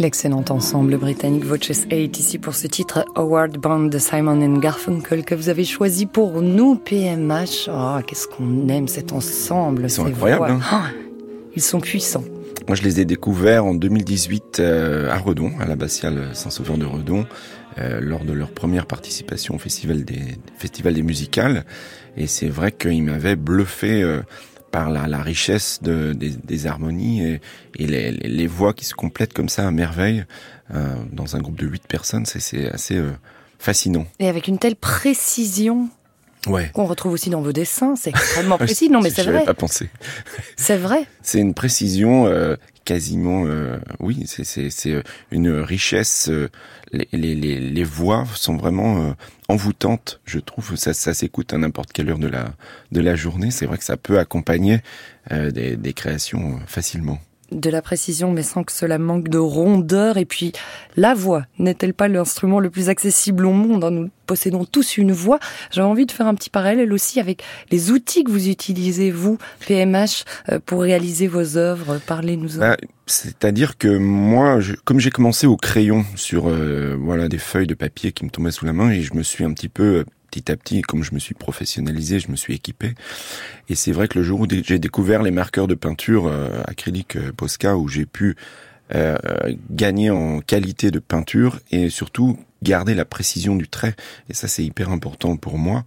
L'excellent 0.00 0.46
ensemble 0.48 0.96
britannique 0.96 1.44
Voices 1.44 1.84
8 1.92 2.18
ici 2.18 2.38
pour 2.38 2.54
ce 2.54 2.66
titre 2.66 3.04
Howard 3.16 3.58
Band 3.58 3.80
de 3.80 3.98
Simon 3.98 4.56
Garfunkel 4.56 5.26
que 5.26 5.34
vous 5.34 5.50
avez 5.50 5.64
choisi 5.64 6.06
pour 6.06 6.40
nous 6.40 6.74
PMH. 6.76 7.68
Oh, 7.70 7.98
qu'est-ce 8.06 8.26
qu'on 8.26 8.66
aime 8.68 8.88
cet 8.88 9.12
ensemble. 9.12 9.82
Ils 9.82 9.90
sont 9.90 10.06
incroyables. 10.06 10.52
Hein. 10.52 10.60
Ah, 10.70 10.84
ils 11.54 11.60
sont 11.60 11.80
puissants. 11.80 12.24
Moi, 12.66 12.76
je 12.76 12.82
les 12.82 13.00
ai 13.00 13.04
découverts 13.04 13.66
en 13.66 13.74
2018 13.74 14.60
euh, 14.60 15.10
à 15.10 15.18
Redon, 15.18 15.52
à 15.60 15.66
l'abbatiale 15.66 16.30
Saint-Sauveur 16.32 16.78
de 16.78 16.86
Redon, 16.86 17.26
euh, 17.76 18.00
lors 18.00 18.24
de 18.24 18.32
leur 18.32 18.52
première 18.52 18.86
participation 18.86 19.56
au 19.56 19.58
festival 19.58 20.06
des, 20.06 20.38
festival 20.56 20.94
des 20.94 21.02
musicales. 21.02 21.66
Et 22.16 22.26
c'est 22.26 22.48
vrai 22.48 22.72
qu'ils 22.72 23.02
m'avaient 23.02 23.36
bluffé 23.36 24.02
euh, 24.02 24.22
par 24.70 24.90
la, 24.90 25.06
la 25.06 25.22
richesse 25.22 25.80
de, 25.82 26.12
des, 26.12 26.30
des, 26.30 26.66
harmonies 26.66 27.24
et, 27.24 27.40
et 27.78 27.86
les, 27.86 28.12
les, 28.12 28.46
voix 28.46 28.72
qui 28.72 28.84
se 28.84 28.94
complètent 28.94 29.32
comme 29.32 29.48
ça 29.48 29.66
à 29.66 29.70
merveille 29.70 30.24
euh, 30.74 30.94
dans 31.12 31.36
un 31.36 31.40
groupe 31.40 31.58
de 31.58 31.66
huit 31.66 31.82
personnes, 31.86 32.26
c'est 32.26 32.70
assez 32.70 32.96
euh, 32.96 33.10
fascinant. 33.58 34.06
Et 34.18 34.28
avec 34.28 34.48
une 34.48 34.58
telle 34.58 34.76
précision 34.76 35.88
ouais. 36.46 36.70
qu'on 36.72 36.86
retrouve 36.86 37.12
aussi 37.12 37.30
dans 37.30 37.42
vos 37.42 37.52
dessins, 37.52 37.94
c'est 37.96 38.10
extrêmement 38.16 38.58
précis. 38.58 38.88
Non, 38.88 39.00
mais 39.00 39.10
c'est 39.10 39.22
vrai. 39.22 39.44
pas 39.44 39.54
pensé. 39.54 39.90
C'est 40.56 40.76
vrai. 40.76 41.06
C'est 41.22 41.40
une 41.40 41.54
précision 41.54 42.26
euh, 42.26 42.56
quasiment, 42.84 43.44
euh, 43.46 43.78
oui, 44.00 44.24
c'est 44.26 45.02
une 45.30 45.50
richesse. 45.50 46.28
Euh, 46.30 46.48
les, 46.92 47.06
les, 47.12 47.60
les, 47.60 47.84
voix 47.84 48.24
sont 48.34 48.56
vraiment 48.56 49.14
euh, 49.50 49.54
envoûtantes, 49.54 50.20
je 50.24 50.38
trouve. 50.38 50.76
Ça, 50.76 50.94
ça 50.94 51.14
s'écoute 51.14 51.52
à 51.52 51.58
n'importe 51.58 51.92
quelle 51.92 52.10
heure 52.10 52.18
de 52.18 52.28
la, 52.28 52.54
de 52.92 53.00
la 53.00 53.14
journée. 53.14 53.50
C'est 53.50 53.66
vrai 53.66 53.78
que 53.78 53.84
ça 53.84 53.96
peut 53.96 54.18
accompagner 54.18 54.80
des, 55.30 55.76
des 55.76 55.92
créations 55.92 56.58
facilement 56.66 57.18
de 57.52 57.70
la 57.70 57.82
précision, 57.82 58.32
mais 58.32 58.42
sans 58.42 58.64
que 58.64 58.72
cela 58.72 58.98
manque 58.98 59.28
de 59.28 59.38
rondeur. 59.38 60.16
Et 60.16 60.24
puis, 60.24 60.52
la 60.96 61.14
voix 61.14 61.44
n'est-elle 61.58 61.94
pas 61.94 62.08
l'instrument 62.08 62.60
le 62.60 62.70
plus 62.70 62.88
accessible 62.88 63.46
au 63.46 63.52
monde 63.52 63.84
hein? 63.84 63.90
Nous 63.90 64.10
possédons 64.26 64.64
tous 64.64 64.96
une 64.96 65.10
voix. 65.10 65.40
J'avais 65.72 65.88
envie 65.88 66.06
de 66.06 66.12
faire 66.12 66.28
un 66.28 66.36
petit 66.36 66.50
parallèle 66.50 66.92
aussi 66.92 67.18
avec 67.18 67.42
les 67.72 67.90
outils 67.90 68.22
que 68.22 68.30
vous 68.30 68.48
utilisez, 68.48 69.10
vous, 69.10 69.38
PMH, 69.66 70.24
euh, 70.50 70.60
pour 70.64 70.82
réaliser 70.82 71.26
vos 71.26 71.56
œuvres. 71.56 71.98
Parlez-nous. 72.06 72.58
Bah, 72.58 72.76
C'est-à-dire 73.06 73.76
que 73.76 73.98
moi, 73.98 74.60
comme 74.84 75.00
j'ai 75.00 75.10
commencé 75.10 75.48
au 75.48 75.56
crayon 75.56 76.04
sur 76.14 76.48
euh, 76.48 76.96
voilà 77.00 77.28
des 77.28 77.38
feuilles 77.38 77.66
de 77.66 77.74
papier 77.74 78.12
qui 78.12 78.24
me 78.24 78.30
tombaient 78.30 78.52
sous 78.52 78.66
la 78.66 78.72
main, 78.72 78.90
et 78.90 79.02
je 79.02 79.14
me 79.14 79.24
suis 79.24 79.42
un 79.42 79.52
petit 79.52 79.68
peu 79.68 79.82
euh, 79.82 80.04
petit 80.30 80.50
à 80.50 80.56
petit, 80.56 80.82
comme 80.82 81.02
je 81.02 81.14
me 81.14 81.18
suis 81.18 81.34
professionnalisé, 81.34 82.20
je 82.20 82.30
me 82.30 82.36
suis 82.36 82.54
équipé. 82.54 82.94
Et 83.68 83.74
c'est 83.74 83.92
vrai 83.92 84.08
que 84.08 84.18
le 84.18 84.24
jour 84.24 84.40
où 84.40 84.46
j'ai 84.48 84.78
découvert 84.78 85.22
les 85.22 85.30
marqueurs 85.30 85.66
de 85.66 85.74
peinture 85.74 86.26
euh, 86.26 86.62
acrylique 86.66 87.16
euh, 87.16 87.32
Posca, 87.32 87.76
où 87.76 87.88
j'ai 87.88 88.06
pu 88.06 88.36
euh, 88.94 89.16
gagner 89.70 90.10
en 90.10 90.40
qualité 90.40 90.90
de 90.90 90.98
peinture 90.98 91.60
et 91.70 91.90
surtout 91.90 92.38
garder 92.62 92.94
la 92.94 93.06
précision 93.06 93.56
du 93.56 93.68
trait. 93.68 93.94
Et 94.28 94.34
ça, 94.34 94.46
c'est 94.46 94.62
hyper 94.62 94.90
important 94.90 95.38
pour 95.38 95.56
moi. 95.56 95.84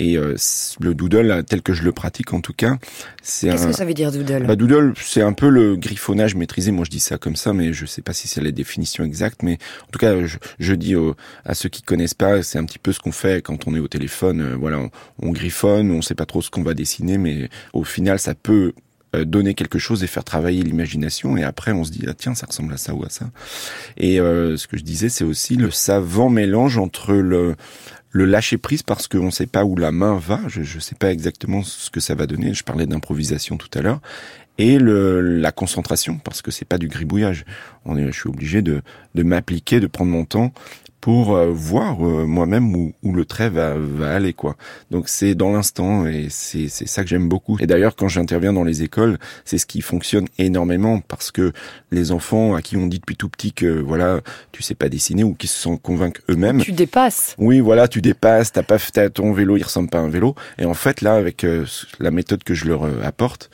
Et 0.00 0.18
euh, 0.18 0.34
le 0.80 0.92
doodle, 0.92 1.44
tel 1.44 1.62
que 1.62 1.72
je 1.72 1.84
le 1.84 1.92
pratique 1.92 2.32
en 2.32 2.40
tout 2.40 2.52
cas, 2.52 2.78
c'est 3.22 3.48
Qu'est-ce 3.48 3.64
un... 3.64 3.70
que 3.70 3.76
ça 3.76 3.84
veut 3.84 3.94
dire 3.94 4.10
doodle? 4.10 4.44
Bah, 4.44 4.56
doodle, 4.56 4.92
c'est 5.00 5.22
un 5.22 5.32
peu 5.32 5.48
le 5.48 5.76
griffonnage 5.76 6.34
maîtrisé. 6.34 6.72
Moi, 6.72 6.84
je 6.84 6.90
dis 6.90 6.98
ça 6.98 7.16
comme 7.16 7.36
ça, 7.36 7.52
mais 7.52 7.72
je 7.72 7.86
sais 7.86 8.02
pas 8.02 8.12
si 8.12 8.26
c'est 8.26 8.40
la 8.40 8.50
définition 8.50 9.04
exacte. 9.04 9.44
Mais 9.44 9.58
en 9.86 9.90
tout 9.92 10.00
cas, 10.00 10.26
je, 10.26 10.38
je 10.58 10.74
dis 10.74 10.96
à 11.44 11.54
ceux 11.54 11.68
qui 11.68 11.82
connaissent 11.82 12.14
pas, 12.14 12.42
c'est 12.42 12.58
un 12.58 12.64
petit 12.64 12.80
peu 12.80 12.92
ce 12.92 12.98
qu'on 12.98 13.12
fait 13.12 13.40
quand 13.40 13.68
on 13.68 13.74
est 13.76 13.80
au 13.80 13.88
téléphone. 13.88 14.40
Euh, 14.40 14.56
voilà, 14.56 14.80
on, 14.80 14.90
on 15.22 15.30
griffonne, 15.30 15.92
on 15.92 16.02
sait 16.02 16.16
pas 16.16 16.26
trop 16.26 16.42
ce 16.42 16.50
qu'on 16.50 16.64
va 16.64 16.74
dessiner, 16.74 17.18
mais 17.18 17.48
au 17.72 17.84
final, 17.84 18.18
ça 18.18 18.34
peut 18.34 18.52
euh, 18.66 18.80
donner 19.24 19.54
quelque 19.54 19.78
chose 19.78 20.04
et 20.04 20.06
faire 20.06 20.24
travailler 20.24 20.62
l'imagination. 20.62 21.36
Et 21.36 21.44
après, 21.44 21.72
on 21.72 21.84
se 21.84 21.90
dit 21.90 22.04
ah 22.08 22.14
tiens, 22.14 22.34
ça 22.34 22.46
ressemble 22.46 22.72
à 22.74 22.76
ça 22.76 22.94
ou 22.94 23.04
à 23.04 23.08
ça. 23.08 23.30
Et 23.96 24.20
euh, 24.20 24.56
ce 24.56 24.66
que 24.66 24.76
je 24.76 24.84
disais, 24.84 25.08
c'est 25.08 25.24
aussi 25.24 25.56
le 25.56 25.70
savant 25.70 26.28
mélange 26.28 26.78
entre 26.78 27.14
le 27.14 27.56
le 28.16 28.24
lâcher 28.24 28.56
prise 28.56 28.82
parce 28.82 29.08
qu'on 29.08 29.26
ne 29.26 29.30
sait 29.30 29.46
pas 29.46 29.64
où 29.64 29.76
la 29.76 29.92
main 29.92 30.16
va. 30.16 30.40
Je 30.48 30.60
ne 30.60 30.80
sais 30.80 30.94
pas 30.94 31.12
exactement 31.12 31.62
ce 31.62 31.90
que 31.90 32.00
ça 32.00 32.14
va 32.14 32.26
donner. 32.26 32.54
Je 32.54 32.64
parlais 32.64 32.86
d'improvisation 32.86 33.58
tout 33.58 33.68
à 33.78 33.82
l'heure. 33.82 34.00
Et 34.58 34.78
le, 34.78 35.20
la 35.20 35.52
concentration 35.52 36.18
parce 36.18 36.40
que 36.40 36.50
c'est 36.50 36.64
pas 36.64 36.78
du 36.78 36.88
gribouillage. 36.88 37.44
On 37.84 37.98
est, 37.98 38.06
je 38.06 38.18
suis 38.18 38.28
obligé 38.30 38.62
de, 38.62 38.80
de 39.14 39.22
m'appliquer, 39.22 39.80
de 39.80 39.86
prendre 39.86 40.10
mon 40.10 40.24
temps 40.24 40.52
pour 41.06 41.36
euh, 41.36 41.52
voir 41.52 42.04
euh, 42.04 42.26
moi-même 42.26 42.74
où, 42.74 42.92
où 43.04 43.12
le 43.12 43.24
trait 43.24 43.48
va, 43.48 43.74
va 43.78 44.12
aller 44.12 44.32
quoi. 44.32 44.56
Donc 44.90 45.08
c'est 45.08 45.36
dans 45.36 45.52
l'instant 45.52 46.04
et 46.04 46.26
c'est 46.30 46.66
c'est 46.66 46.88
ça 46.88 47.04
que 47.04 47.08
j'aime 47.08 47.28
beaucoup. 47.28 47.56
Et 47.60 47.68
d'ailleurs 47.68 47.94
quand 47.94 48.08
j'interviens 48.08 48.52
dans 48.52 48.64
les 48.64 48.82
écoles, 48.82 49.16
c'est 49.44 49.58
ce 49.58 49.66
qui 49.66 49.82
fonctionne 49.82 50.26
énormément 50.38 50.98
parce 50.98 51.30
que 51.30 51.52
les 51.92 52.10
enfants 52.10 52.56
à 52.56 52.60
qui 52.60 52.76
on 52.76 52.88
dit 52.88 52.98
depuis 52.98 53.14
tout 53.14 53.28
petit 53.28 53.52
que 53.52 53.68
voilà 53.68 54.18
tu 54.50 54.64
sais 54.64 54.74
pas 54.74 54.88
dessiner 54.88 55.22
ou 55.22 55.34
qui 55.34 55.46
se 55.46 55.56
sont 55.56 55.76
convaincus 55.76 56.24
eux-mêmes. 56.28 56.60
Tu 56.60 56.72
dépasses. 56.72 57.36
Oui, 57.38 57.60
voilà, 57.60 57.86
tu 57.86 58.00
dépasses, 58.02 58.50
t'as 58.50 58.64
pas 58.64 58.78
fait 58.78 59.08
ton 59.10 59.32
vélo, 59.32 59.56
il 59.56 59.62
ressemble 59.62 59.88
pas 59.88 59.98
à 59.98 60.02
un 60.02 60.08
vélo. 60.08 60.34
Et 60.58 60.64
en 60.64 60.74
fait, 60.74 61.02
là, 61.02 61.14
avec 61.14 61.44
euh, 61.44 61.66
la 62.00 62.10
méthode 62.10 62.42
que 62.42 62.54
je 62.54 62.64
leur 62.64 62.84
apporte, 63.04 63.48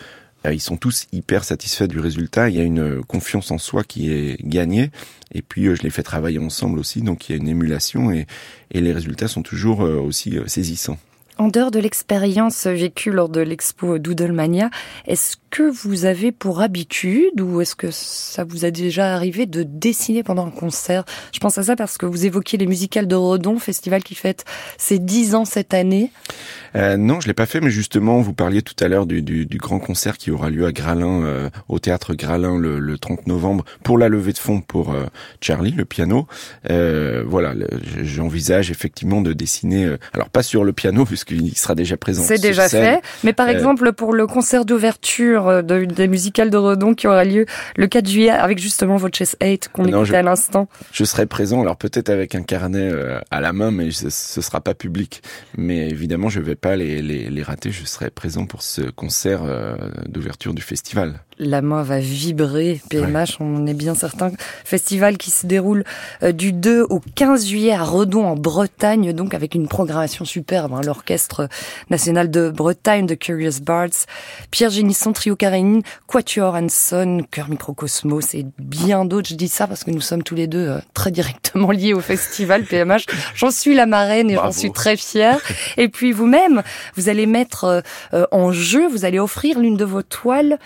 ils 0.51 0.61
sont 0.61 0.77
tous 0.77 1.07
hyper 1.13 1.45
satisfaits 1.45 1.85
du 1.85 2.01
résultat. 2.01 2.49
Il 2.49 2.57
y 2.57 2.61
a 2.61 2.65
une 2.65 2.81
euh, 2.81 3.03
confiance 3.03 3.51
en 3.51 3.59
soi 3.59 3.85
qui 3.85 4.13
est 4.13 4.37
gagnée. 4.45 4.91
Et 5.33 5.43
puis, 5.43 5.67
euh, 5.67 5.75
je 5.75 5.83
les 5.83 5.91
fais 5.91 6.03
travailler 6.03 6.39
ensemble 6.39 6.79
aussi, 6.79 7.03
donc 7.03 7.29
il 7.29 7.33
y 7.33 7.35
a 7.35 7.39
une 7.39 7.49
émulation 7.49 8.11
et, 8.11 8.27
et 8.71 8.81
les 8.81 8.93
résultats 8.93 9.29
sont 9.29 9.43
toujours 9.43 9.83
euh, 9.83 9.97
aussi 9.97 10.39
euh, 10.39 10.47
saisissants. 10.47 10.99
En 11.39 11.49
dehors 11.49 11.71
de 11.71 11.79
l'expérience 11.79 12.67
vécue 12.67 13.11
lors 13.11 13.29
de 13.29 13.41
l'expo 13.41 13.99
Doodlemania, 13.99 14.71
est-ce 15.07 15.37
que 15.51 15.63
vous 15.63 16.05
avez 16.05 16.33
pour 16.33 16.61
habitude 16.61 17.41
ou 17.41 17.61
est-ce 17.61 17.75
que 17.75 17.91
ça 17.91 18.45
vous 18.45 18.65
a 18.65 18.71
déjà 18.71 19.15
arrivé 19.15 19.47
de 19.47 19.63
dessiner 19.63 20.23
pendant 20.23 20.47
un 20.47 20.51
concert? 20.51 21.05
Je 21.33 21.41
pense 21.41 21.59
à 21.59 21.63
ça 21.63 21.77
parce 21.77 21.99
que 21.99 22.07
vous 22.07 22.27
évoquiez 22.27 22.59
les 22.59 22.67
musicales 22.67 23.07
de 23.07 23.15
Redon, 23.15 23.59
festival 23.59 24.03
qui 24.03 24.15
fête 24.15 24.45
ses 24.79 24.99
10 24.99 25.35
ans 25.35 25.45
cette 25.45 25.75
année. 25.75 26.11
Euh, 26.75 26.97
non, 26.97 27.21
je 27.21 27.27
l'ai 27.27 27.35
pas 27.35 27.47
fait, 27.47 27.61
mais 27.61 27.71
justement, 27.71 28.21
vous 28.21 28.33
parliez 28.33 28.63
tout 28.63 28.83
à 28.83 28.89
l'heure 28.89 29.07
du, 29.07 29.47
grand 29.59 29.79
concert 29.79 30.17
qui 30.17 30.31
aura 30.31 30.51
lieu 30.51 30.65
à 30.65 30.73
Gralin, 30.73 31.23
euh, 31.23 31.51
au 31.69 31.79
théâtre 31.79 32.15
Gralin, 32.15 32.59
le, 32.59 32.79
le 32.79 32.99
30 32.99 33.27
novembre, 33.27 33.65
pour 33.83 33.99
la 33.99 34.09
levée 34.09 34.33
de 34.33 34.39
fonds 34.39 34.61
pour 34.61 34.93
euh, 34.93 35.05
Charlie, 35.41 35.73
le 35.73 35.85
piano. 35.85 36.27
Voilà, 36.65 37.55
j'envisage 38.03 38.71
effectivement 38.71 39.21
de 39.21 39.33
dessiner, 39.33 39.97
alors 40.13 40.31
pas 40.31 40.43
sur 40.43 40.65
le 40.65 40.73
piano 40.73 41.05
puisqu'il 41.25 41.57
sera 41.57 41.75
déjà 41.75 41.97
présent. 41.97 42.23
C'est 42.23 42.41
déjà 42.41 42.69
scène. 42.69 42.97
fait. 42.97 43.01
Mais 43.25 43.33
par 43.33 43.49
Euh, 43.49 43.53
exemple, 43.53 43.93
pour 43.93 44.13
le 44.13 44.27
concert 44.27 44.65
d'ouverture 44.65 45.49
euh, 45.49 45.63
de- 45.63 45.85
des 45.85 46.09
musicales 46.09 46.51
de 46.51 46.57
Redon 46.57 46.95
qui 46.95 47.07
aura 47.07 47.25
lieu 47.25 47.47
le 47.77 47.87
4 47.87 48.09
juillet 48.09 48.31
avec 48.31 48.59
justement 48.59 48.97
votre 48.97 49.17
Chess 49.17 49.37
8 49.43 49.69
qu'on 49.73 49.85
écoutait 49.85 50.05
je- 50.07 50.15
à 50.15 50.23
l'instant. 50.23 50.69
Je 50.93 51.05
serai 51.05 51.27
présent, 51.27 51.61
alors 51.63 51.77
peut-être 51.77 52.11
avec 52.11 52.35
un 52.35 52.43
carnet 52.43 52.91
euh, 52.93 53.19
à 53.31 53.41
la 53.41 53.53
main, 53.53 53.71
mais 53.71 53.91
ce, 53.91 54.11
ce 54.11 54.41
sera 54.41 54.61
pas 54.61 54.75
public. 54.75 55.23
Mais 55.57 55.89
évidemment, 55.89 56.29
je 56.29 56.41
vais 56.41 56.57
pas 56.57 56.77
les, 56.77 57.03
les, 57.03 57.29
les 57.31 57.43
rater. 57.43 57.71
Je 57.71 57.85
serai 57.85 58.11
présent 58.11 58.47
pour 58.47 58.63
ce 58.63 58.83
concert 58.83 59.43
d'ouverture 60.07 60.55
du 60.55 60.63
festival. 60.63 61.21
La 61.45 61.61
main 61.61 61.83
va 61.83 61.99
vibrer. 61.99 62.81
PMH, 62.89 63.39
on 63.41 63.67
est 63.67 63.75
bien 63.75 63.97
certain. 63.97 64.31
Festival 64.65 65.19
qui 65.19 65.33
se 65.33 65.45
déroule 65.45 65.83
euh, 66.23 66.31
du 66.31 66.53
2 66.53 66.87
au 66.89 67.01
15 67.17 67.47
juillet 67.47 67.73
à 67.73 67.83
Redon 67.83 68.25
en 68.27 68.37
Bretagne, 68.37 69.13
donc 69.13 69.35
avec 69.35 69.57
une 69.57 69.67
programmation 69.67 70.25
superbe. 70.25 70.73
hein. 70.73 70.81
L'Orchestre 70.85 71.49
national 71.91 72.31
de 72.31 72.49
Bretagne, 72.49 73.07
de 73.07 73.15
Curious 73.17 73.61
Bards, 73.61 74.07
Pierre 74.53 74.71
Génisson, 74.71 75.13
Trio 75.13 75.35
Karénine, 75.35 75.83
Quatuor 76.07 76.55
Hanson, 76.55 77.23
Chœur 77.33 77.49
Microcosmos 77.49 78.35
et 78.35 78.47
bien 78.59 79.05
d'autres. 79.05 79.29
Je 79.31 79.35
dis 79.35 79.49
ça 79.49 79.67
parce 79.67 79.83
que 79.83 79.91
nous 79.91 80.01
sommes 80.01 80.23
tous 80.23 80.37
les 80.37 80.47
deux 80.47 80.69
euh, 80.69 80.79
très 80.95 81.11
directement 81.11 81.73
liés 81.73 81.93
au 81.93 82.01
festival 82.01 82.63
PMH. 82.65 83.07
J'en 83.35 83.51
suis 83.51 83.75
la 83.75 83.87
marraine 83.87 84.31
et 84.31 84.35
j'en 84.37 84.53
suis 84.53 84.71
très 84.71 84.97
fière. 84.97 85.41
Et 85.77 85.89
puis 85.89 86.13
vous-même, 86.13 86.63
vous 86.95 87.09
allez 87.09 87.27
mettre 87.27 87.83
euh, 88.15 88.27
en 88.31 88.53
jeu, 88.53 88.87
vous 88.87 89.05
allez 89.05 89.19
offrir 89.19 89.59
l'une 89.59 89.77
de 89.77 89.85
vos 89.85 90.03
toiles 90.03 90.59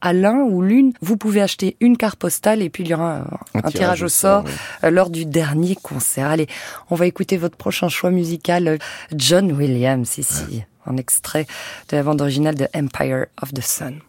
à 0.00 0.12
l'un 0.12 0.40
ou 0.40 0.62
l'une, 0.62 0.92
vous 1.00 1.16
pouvez 1.16 1.40
acheter 1.42 1.76
une 1.80 1.96
carte 1.96 2.18
postale 2.18 2.62
et 2.62 2.70
puis 2.70 2.84
il 2.84 2.90
y 2.90 2.94
aura 2.94 3.18
un, 3.54 3.60
un 3.64 3.70
tirage, 3.70 4.02
au 4.02 4.08
sort 4.08 4.44
oui. 4.46 4.52
euh, 4.84 4.90
lors 4.90 5.10
du 5.10 5.24
dernier 5.24 5.76
concert. 5.76 6.28
Allez, 6.28 6.46
on 6.90 6.94
va 6.94 7.06
écouter 7.06 7.36
votre 7.36 7.56
prochain 7.56 7.88
choix 7.88 8.10
musical, 8.10 8.68
euh, 8.68 8.78
John 9.14 9.52
Williams, 9.52 10.18
ici, 10.18 10.64
un 10.86 10.96
extrait 10.96 11.46
de 11.90 11.96
la 11.96 12.02
bande 12.02 12.20
originale 12.20 12.54
de 12.54 12.68
Empire 12.74 13.26
of 13.42 13.52
the 13.52 13.62
Sun. 13.62 14.00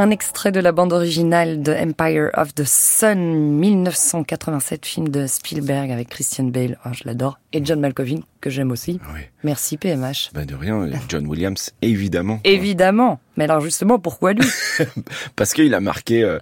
Un 0.00 0.08
extrait 0.08 0.50
de 0.50 0.60
la 0.60 0.72
bande 0.72 0.94
originale 0.94 1.60
de 1.60 1.74
Empire 1.74 2.30
of 2.32 2.54
the 2.54 2.64
Sun, 2.64 3.58
1987, 3.58 4.86
film 4.86 5.08
de 5.10 5.26
Spielberg 5.26 5.90
avec 5.90 6.08
Christian 6.08 6.44
Bale, 6.44 6.78
oh, 6.86 6.88
je 6.94 7.02
l'adore, 7.04 7.38
et 7.52 7.62
John 7.62 7.80
Malkovich, 7.80 8.22
que 8.40 8.48
j'aime 8.48 8.70
aussi. 8.70 8.98
Oui. 9.12 9.20
Merci 9.44 9.76
PMH. 9.76 10.30
Ben 10.32 10.46
de 10.46 10.54
rien, 10.54 10.88
John 11.10 11.26
Williams, 11.26 11.74
évidemment. 11.82 12.40
Évidemment. 12.44 13.20
Mais 13.36 13.44
alors 13.44 13.60
justement, 13.60 13.98
pourquoi 13.98 14.32
lui? 14.32 14.46
Parce 15.36 15.52
qu'il 15.52 15.74
a 15.74 15.80
marqué 15.80 16.22
euh, 16.22 16.38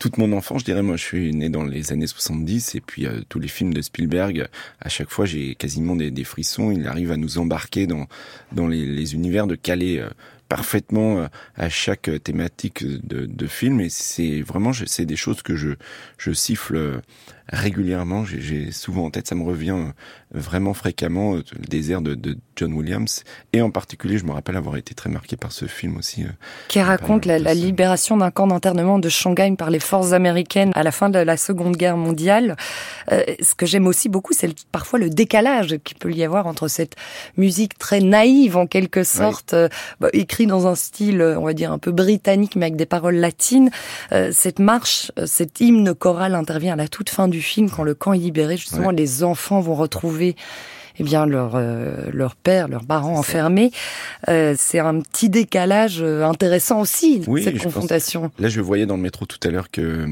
toute 0.00 0.18
mon 0.18 0.32
enfance, 0.32 0.62
je 0.62 0.64
dirais, 0.64 0.82
moi, 0.82 0.96
je 0.96 1.04
suis 1.04 1.32
né 1.32 1.48
dans 1.48 1.62
les 1.62 1.92
années 1.92 2.08
70 2.08 2.74
et 2.74 2.80
puis 2.80 3.06
euh, 3.06 3.20
tous 3.28 3.38
les 3.38 3.46
films 3.46 3.72
de 3.72 3.80
Spielberg, 3.80 4.48
à 4.80 4.88
chaque 4.88 5.10
fois, 5.10 5.24
j'ai 5.24 5.54
quasiment 5.54 5.94
des, 5.94 6.10
des, 6.10 6.24
frissons. 6.24 6.72
Il 6.72 6.88
arrive 6.88 7.12
à 7.12 7.16
nous 7.16 7.38
embarquer 7.38 7.86
dans 7.86 8.08
dans 8.50 8.66
les, 8.66 8.84
les 8.84 9.14
univers 9.14 9.46
de 9.46 9.54
Calais 9.54 10.00
euh, 10.00 10.08
parfaitement 10.52 11.16
euh, 11.16 11.26
à 11.56 11.70
chaque 11.70 12.10
thématique 12.22 12.84
de, 12.84 13.24
de 13.24 13.46
film. 13.46 13.80
Et 13.80 13.88
c'est 13.88 14.42
vraiment 14.42 14.72
c'est 14.74 15.06
des 15.06 15.16
choses 15.16 15.40
que 15.40 15.56
je 15.56 15.70
je 16.18 16.32
siffle 16.32 17.00
régulièrement. 17.52 18.24
J'ai 18.24 18.72
souvent 18.72 19.04
en 19.04 19.10
tête, 19.10 19.28
ça 19.28 19.34
me 19.34 19.44
revient 19.44 19.70
euh, 19.70 19.92
vraiment 20.32 20.74
fréquemment, 20.74 21.34
euh, 21.34 21.44
le 21.58 21.66
désert 21.66 22.00
de, 22.00 22.14
de, 22.14 22.36
John 22.56 22.72
Williams. 22.72 23.24
Et 23.52 23.62
en 23.62 23.70
particulier, 23.70 24.18
je 24.18 24.24
me 24.24 24.32
rappelle 24.32 24.56
avoir 24.56 24.76
été 24.76 24.94
très 24.94 25.10
marqué 25.10 25.36
par 25.36 25.52
ce 25.52 25.66
film 25.66 25.96
aussi. 25.96 26.24
Euh, 26.24 26.28
Qui 26.68 26.80
raconte 26.80 27.24
la, 27.24 27.38
la, 27.38 27.54
libération 27.54 28.16
d'un 28.16 28.30
camp 28.30 28.46
d'internement 28.46 28.98
de 28.98 29.08
Shanghai 29.08 29.54
par 29.56 29.70
les 29.70 29.80
forces 29.80 30.12
américaines 30.12 30.70
à 30.74 30.82
la 30.82 30.92
fin 30.92 31.10
de 31.10 31.18
la 31.18 31.36
Seconde 31.36 31.76
Guerre 31.76 31.96
mondiale. 31.96 32.56
Euh, 33.10 33.22
ce 33.40 33.54
que 33.54 33.66
j'aime 33.66 33.86
aussi 33.86 34.08
beaucoup, 34.08 34.32
c'est 34.32 34.54
parfois 34.70 34.98
le 34.98 35.10
décalage 35.10 35.78
qu'il 35.84 35.98
peut 35.98 36.12
y 36.12 36.24
avoir 36.24 36.46
entre 36.46 36.68
cette 36.68 36.96
musique 37.36 37.78
très 37.78 38.00
naïve, 38.00 38.56
en 38.56 38.66
quelque 38.66 39.04
sorte, 39.04 39.54
oui. 39.54 39.68
bah, 40.00 40.08
écrite 40.12 40.48
dans 40.48 40.66
un 40.66 40.74
style, 40.74 41.22
on 41.22 41.44
va 41.44 41.54
dire, 41.54 41.72
un 41.72 41.78
peu 41.78 41.90
britannique, 41.90 42.56
mais 42.56 42.66
avec 42.66 42.76
des 42.76 42.86
paroles 42.86 43.16
latines. 43.16 43.70
Euh, 44.12 44.30
cette 44.32 44.58
marche, 44.58 45.10
cet 45.26 45.60
hymne 45.60 45.94
choral 45.94 46.34
intervient 46.34 46.74
à 46.74 46.76
la 46.76 46.88
toute 46.88 47.10
fin 47.10 47.28
du 47.28 47.41
film, 47.42 47.68
quand 47.70 47.82
le 47.82 47.94
camp 47.94 48.12
est 48.12 48.18
libéré, 48.18 48.56
justement, 48.56 48.88
ouais. 48.88 48.94
les 48.94 49.24
enfants 49.24 49.60
vont 49.60 49.74
retrouver 49.74 50.36
eh 50.98 51.04
bien 51.04 51.26
leur 51.26 51.52
euh, 51.54 52.10
leur 52.12 52.36
père, 52.36 52.68
leurs 52.68 52.84
parents 52.84 53.18
enfermés. 53.18 53.70
Euh, 54.28 54.54
c'est 54.58 54.78
un 54.78 55.00
petit 55.00 55.30
décalage 55.30 55.98
euh, 56.00 56.24
intéressant 56.24 56.80
aussi 56.80 57.22
oui, 57.26 57.44
cette 57.44 57.62
confrontation. 57.62 58.28
Pense, 58.28 58.40
là, 58.40 58.48
je 58.48 58.60
voyais 58.60 58.86
dans 58.86 58.96
le 58.96 59.02
métro 59.02 59.26
tout 59.26 59.38
à 59.46 59.50
l'heure 59.50 59.70
que 59.70 60.06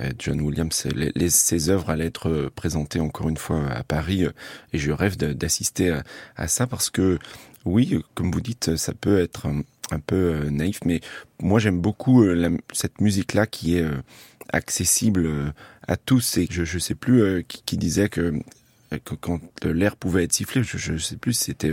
euh, 0.00 0.10
John 0.18 0.40
Williams, 0.40 0.86
les, 0.94 1.12
les, 1.14 1.30
ses 1.30 1.70
œuvres 1.70 1.90
allaient 1.90 2.06
être 2.06 2.50
présentées 2.54 3.00
encore 3.00 3.28
une 3.28 3.36
fois 3.36 3.60
à 3.70 3.82
Paris, 3.82 4.24
et 4.72 4.78
je 4.78 4.92
rêve 4.92 5.16
d'assister 5.16 5.90
à, 5.90 6.02
à, 6.36 6.48
ça 6.48 6.66
parce 6.66 6.90
que 6.90 7.18
oui, 7.64 8.02
comme 8.14 8.30
vous 8.30 8.40
dites, 8.40 8.76
ça 8.76 8.92
peut 8.98 9.20
être 9.20 9.46
un, 9.46 9.62
un 9.92 10.00
peu 10.00 10.48
naïf, 10.50 10.80
mais 10.84 11.00
moi 11.40 11.58
j'aime 11.58 11.80
beaucoup 11.80 12.24
la, 12.24 12.50
cette 12.72 13.00
musique-là 13.00 13.46
qui 13.46 13.76
est 13.76 13.86
accessible 14.52 15.52
à 15.86 15.96
tous. 15.96 16.38
Et 16.38 16.46
je 16.50 16.62
ne 16.62 16.80
sais 16.80 16.94
plus 16.94 17.22
euh, 17.22 17.42
qui, 17.46 17.62
qui, 17.64 17.76
disait 17.76 18.08
que, 18.08 18.34
que 19.04 19.14
quand 19.14 19.40
l'air 19.64 19.96
pouvait 19.96 20.24
être 20.24 20.32
sifflé, 20.32 20.62
je 20.62 20.92
ne 20.92 20.98
sais 20.98 21.16
plus 21.16 21.32
si 21.32 21.44
c'était 21.46 21.72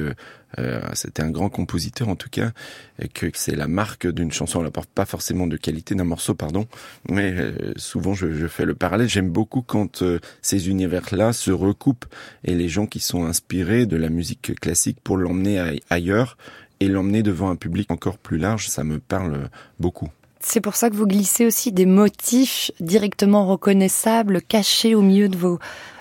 euh, 0.60 0.80
c'était 0.93 1.21
un 1.21 1.30
grand 1.30 1.49
compositeur 1.49 2.08
en 2.08 2.15
tout 2.15 2.30
cas, 2.30 2.51
et 2.99 3.10
que 3.10 3.27
c'est 3.34 3.56
la 3.56 3.67
marque 3.67 4.08
d'une 4.08 4.32
chanson. 4.32 4.60
Elle 4.60 4.65
n'apporte 4.65 4.89
pas 4.89 5.06
forcément 5.06 5.45
de 5.45 5.58
qualité 5.58 5.93
d'un 5.93 6.06
morceau, 6.06 6.36
pardon, 6.36 6.67
mais 7.10 7.34
euh, 7.34 7.73
souvent 7.75 8.13
je, 8.13 8.32
je, 8.32 8.47
fais 8.47 8.65
le 8.65 8.73
parallèle. 8.73 9.10
J'aime 9.10 9.30
beaucoup 9.30 9.62
quand 9.62 10.01
euh, 10.01 10.19
ces 10.41 10.69
univers-là 10.69 11.34
se 11.34 11.51
recoupent 11.51 12.06
et 12.43 12.56
les 12.56 12.69
gens 12.69 12.88
qui 12.88 12.99
sont 12.99 13.25
inspirés 13.25 13.86
de 13.86 13.97
la 13.97 14.10
musique 14.10 14.60
classique 14.60 14.99
pour 15.03 15.17
l'emmener 15.17 15.80
ailleurs 15.89 16.38
et 16.80 16.88
l'emmener 16.88 17.24
devant 17.24 17.50
un 17.50 17.56
public 17.56 17.92
encore 17.92 18.18
plus 18.18 18.38
large, 18.38 18.68
ça 18.70 18.84
me 18.84 19.00
parle 19.00 19.50
beaucoup. 19.80 20.10
C'est 20.40 20.62
pour 20.62 20.76
ça 20.76 20.90
que 20.90 20.96
vous 20.96 21.08
glissez 21.08 21.46
aussi 21.46 21.72
des 21.72 21.86
motifs 21.86 22.72
directement 22.80 23.48
reconnaissables, 23.48 24.42
cachés 24.42 24.96
au 24.96 25.02
milieu 25.02 25.30
de 25.30 25.38
vos, 25.38 25.60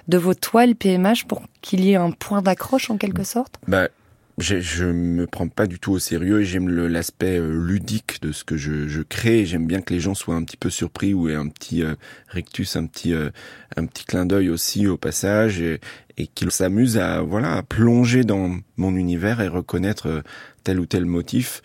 de 0.09 0.19
vos 0.19 0.35
toiles 0.35 0.77
PMH 0.77 1.25
pour 1.27 1.43
qu'il 1.63 1.85
y 1.85 1.93
ait 1.93 1.97
un 1.97 2.11
point 2.11 2.43
d'accroche 2.43 2.91
en 2.91 2.97
quelque 2.97 3.25
sorte? 3.25 3.59
Bah, 3.67 3.89
je, 4.39 4.61
je 4.61 4.85
me 4.85 5.27
prends 5.27 5.49
pas 5.49 5.67
du 5.67 5.79
tout 5.79 5.93
au 5.93 5.99
sérieux 5.99 6.41
et 6.41 6.45
j'aime 6.45 6.69
l'aspect 6.69 7.39
euh, 7.39 7.53
ludique 7.53 8.21
de 8.23 8.33
ce 8.33 8.45
que 8.45 8.57
je, 8.57 8.87
je 8.87 9.03
crée. 9.03 9.47
J'aime 9.47 9.67
bien 9.67 9.81
que 9.81 9.95
les 9.95 10.01
gens 10.01 10.15
soient 10.15 10.35
un 10.35 10.45
petit 10.45 10.57
peu 10.57 10.71
surpris 10.71 11.15
ou 11.15 11.29
aient 11.29 11.35
un 11.35 11.49
petit 11.49 11.83
euh, 11.83 11.95
rectus, 12.29 12.77
un 12.77 12.87
petit 12.87 13.15
euh, 13.15 13.31
un 13.77 13.87
petit 13.87 14.05
clin 14.05 14.27
d'œil 14.27 14.51
aussi 14.51 14.87
au 14.87 14.97
passage 14.97 15.61
et, 15.61 15.81
et 16.19 16.27
qu'ils 16.27 16.51
s'amusent 16.51 16.99
à 16.99 17.23
voilà 17.23 17.57
à 17.57 17.63
plonger 17.63 18.25
dans 18.25 18.57
mon 18.77 18.95
univers 18.95 19.41
et 19.41 19.49
reconnaître 19.49 20.23
tel 20.65 20.81
ou 20.81 20.87
tel 20.87 21.07
motif 21.07 21.63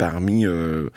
parmi 0.00 0.46
euh, 0.46 0.50
euh, 0.50 0.90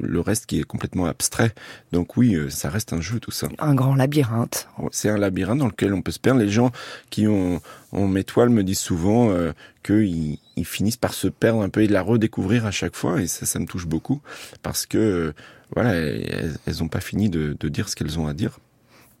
le 0.00 0.20
reste 0.20 0.46
qui 0.46 0.60
est 0.60 0.64
complètement 0.64 1.06
abstrait. 1.06 1.52
Donc 1.92 2.16
oui, 2.16 2.34
euh, 2.34 2.50
ça 2.50 2.70
reste 2.70 2.92
un 2.92 3.00
jeu 3.00 3.20
tout 3.20 3.30
ça. 3.30 3.48
Un 3.58 3.74
grand 3.74 3.94
labyrinthe. 3.94 4.68
C'est 4.90 5.08
un 5.08 5.18
labyrinthe 5.18 5.58
dans 5.58 5.66
lequel 5.66 5.94
on 5.94 6.02
peut 6.02 6.12
se 6.12 6.18
perdre. 6.18 6.40
Les 6.40 6.48
gens 6.48 6.70
qui 7.10 7.26
ont, 7.26 7.60
ont 7.92 8.08
mes 8.08 8.24
toiles 8.24 8.50
me 8.50 8.62
disent 8.62 8.78
souvent 8.78 9.30
euh, 9.30 9.52
qu'ils 9.82 10.38
ils 10.56 10.64
finissent 10.64 10.96
par 10.96 11.14
se 11.14 11.28
perdre 11.28 11.62
un 11.62 11.68
peu 11.68 11.82
et 11.82 11.88
de 11.88 11.92
la 11.92 12.02
redécouvrir 12.02 12.66
à 12.66 12.70
chaque 12.70 12.96
fois. 12.96 13.20
Et 13.20 13.26
ça, 13.26 13.46
ça 13.46 13.58
me 13.58 13.66
touche 13.66 13.86
beaucoup 13.86 14.20
parce 14.62 14.86
que 14.86 14.98
euh, 14.98 15.32
voilà, 15.74 15.94
elles 15.94 16.78
n'ont 16.80 16.88
pas 16.88 17.00
fini 17.00 17.28
de, 17.28 17.56
de 17.58 17.68
dire 17.68 17.88
ce 17.88 17.96
qu'elles 17.96 18.18
ont 18.18 18.26
à 18.26 18.34
dire 18.34 18.58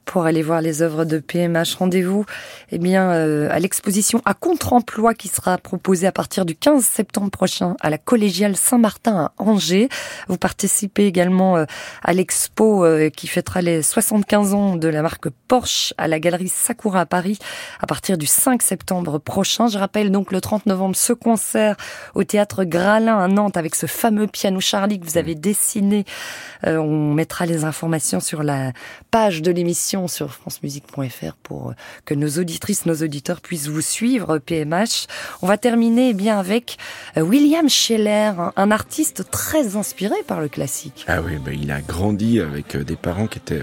pour 0.06 0.24
aller 0.24 0.42
voir 0.42 0.62
les 0.62 0.82
œuvres 0.82 1.04
de 1.04 1.18
PMH. 1.18 1.74
Rendez-vous 1.74 2.24
eh 2.70 2.78
bien, 2.78 3.10
euh, 3.10 3.48
à 3.50 3.58
l'exposition 3.58 4.22
à 4.24 4.34
contre-emploi 4.34 5.14
qui 5.14 5.28
sera 5.28 5.58
proposée 5.58 6.06
à 6.06 6.12
partir 6.12 6.46
du 6.46 6.54
15 6.54 6.82
septembre 6.84 7.30
prochain 7.30 7.76
à 7.80 7.90
la 7.90 7.98
collégiale 7.98 8.56
Saint-Martin 8.56 9.16
à 9.16 9.32
Angers. 9.36 9.88
Vous 10.28 10.38
participez 10.38 11.06
également 11.06 11.56
euh, 11.56 11.64
à 12.02 12.12
l'expo 12.12 12.84
euh, 12.84 13.10
qui 13.10 13.26
fêtera 13.26 13.60
les 13.60 13.82
75 13.82 14.54
ans 14.54 14.76
de 14.76 14.88
la 14.88 15.02
marque 15.02 15.28
Porsche 15.48 15.92
à 15.98 16.06
la 16.06 16.20
galerie 16.20 16.48
Sakura 16.48 17.00
à 17.00 17.06
Paris 17.06 17.38
à 17.80 17.86
partir 17.86 18.16
du 18.16 18.26
5 18.26 18.62
septembre 18.62 19.18
prochain. 19.18 19.66
Je 19.66 19.76
rappelle 19.76 20.12
donc 20.12 20.30
le 20.30 20.40
30 20.40 20.66
novembre 20.66 20.94
ce 20.94 21.12
concert 21.12 21.76
au 22.14 22.22
théâtre 22.22 22.62
Gralin 22.64 23.18
à 23.18 23.26
Nantes 23.26 23.56
avec 23.56 23.74
ce 23.74 23.86
fameux 23.86 24.28
piano 24.28 24.60
Charlie 24.60 25.00
que 25.00 25.04
vous 25.04 25.18
avez 25.18 25.34
dessiné. 25.34 26.04
on 26.64 27.12
mettra 27.12 27.44
les 27.44 27.64
informations 27.64 28.20
sur 28.20 28.44
la 28.44 28.72
page 29.10 29.42
de 29.42 29.50
l'émission 29.50 29.95
sur 30.06 30.32
francemusique.fr 30.32 31.34
pour 31.42 31.74
que 32.04 32.14
nos 32.14 32.28
auditrices, 32.38 32.86
nos 32.86 32.96
auditeurs 32.96 33.40
puissent 33.40 33.68
vous 33.68 33.80
suivre, 33.80 34.38
PMH. 34.38 35.06
On 35.42 35.46
va 35.46 35.56
terminer 35.56 36.10
eh 36.10 36.14
bien 36.14 36.38
avec 36.38 36.76
William 37.16 37.68
Scheller, 37.68 38.32
un 38.54 38.70
artiste 38.70 39.30
très 39.30 39.76
inspiré 39.76 40.16
par 40.26 40.40
le 40.40 40.48
classique. 40.48 41.04
Ah 41.08 41.22
oui, 41.22 41.38
bah, 41.38 41.52
il 41.52 41.70
a 41.70 41.80
grandi 41.80 42.40
avec 42.40 42.76
des 42.76 42.96
parents 42.96 43.26
qui 43.26 43.38
étaient 43.38 43.62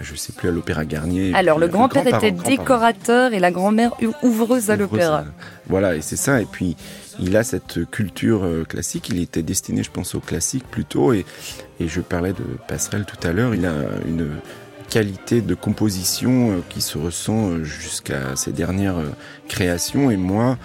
je 0.00 0.14
sais 0.16 0.32
plus 0.32 0.48
à 0.48 0.52
l'opéra 0.52 0.84
Garnier. 0.84 1.32
Alors 1.34 1.58
le 1.58 1.68
grand-père 1.68 2.04
grand 2.04 2.18
était 2.18 2.32
décorateur 2.32 3.32
et 3.32 3.38
la 3.38 3.50
grand-mère 3.52 3.92
ouvreuse 4.22 4.70
à 4.70 4.76
l'opéra. 4.76 5.24
Voilà, 5.68 5.94
et 5.94 6.02
c'est 6.02 6.16
ça. 6.16 6.40
Et 6.40 6.46
puis 6.46 6.76
il 7.20 7.36
a 7.36 7.44
cette 7.44 7.88
culture 7.90 8.66
classique. 8.68 9.08
Il 9.10 9.20
était 9.20 9.42
destiné, 9.42 9.82
je 9.82 9.90
pense, 9.90 10.14
au 10.14 10.20
classique 10.20 10.64
plutôt. 10.68 11.12
Et, 11.12 11.24
et 11.78 11.88
je 11.88 12.00
parlais 12.00 12.32
de 12.32 12.44
passerelle 12.66 13.04
tout 13.04 13.26
à 13.26 13.32
l'heure. 13.32 13.54
Il 13.54 13.66
a 13.66 13.74
une 14.06 14.30
qualité 14.88 15.40
de 15.40 15.54
composition 15.54 16.62
qui 16.68 16.80
se 16.80 16.98
ressent 16.98 17.62
jusqu'à 17.62 18.36
ses 18.36 18.52
dernières 18.52 19.00
créations. 19.48 20.10
Et 20.10 20.16
moi, 20.16 20.56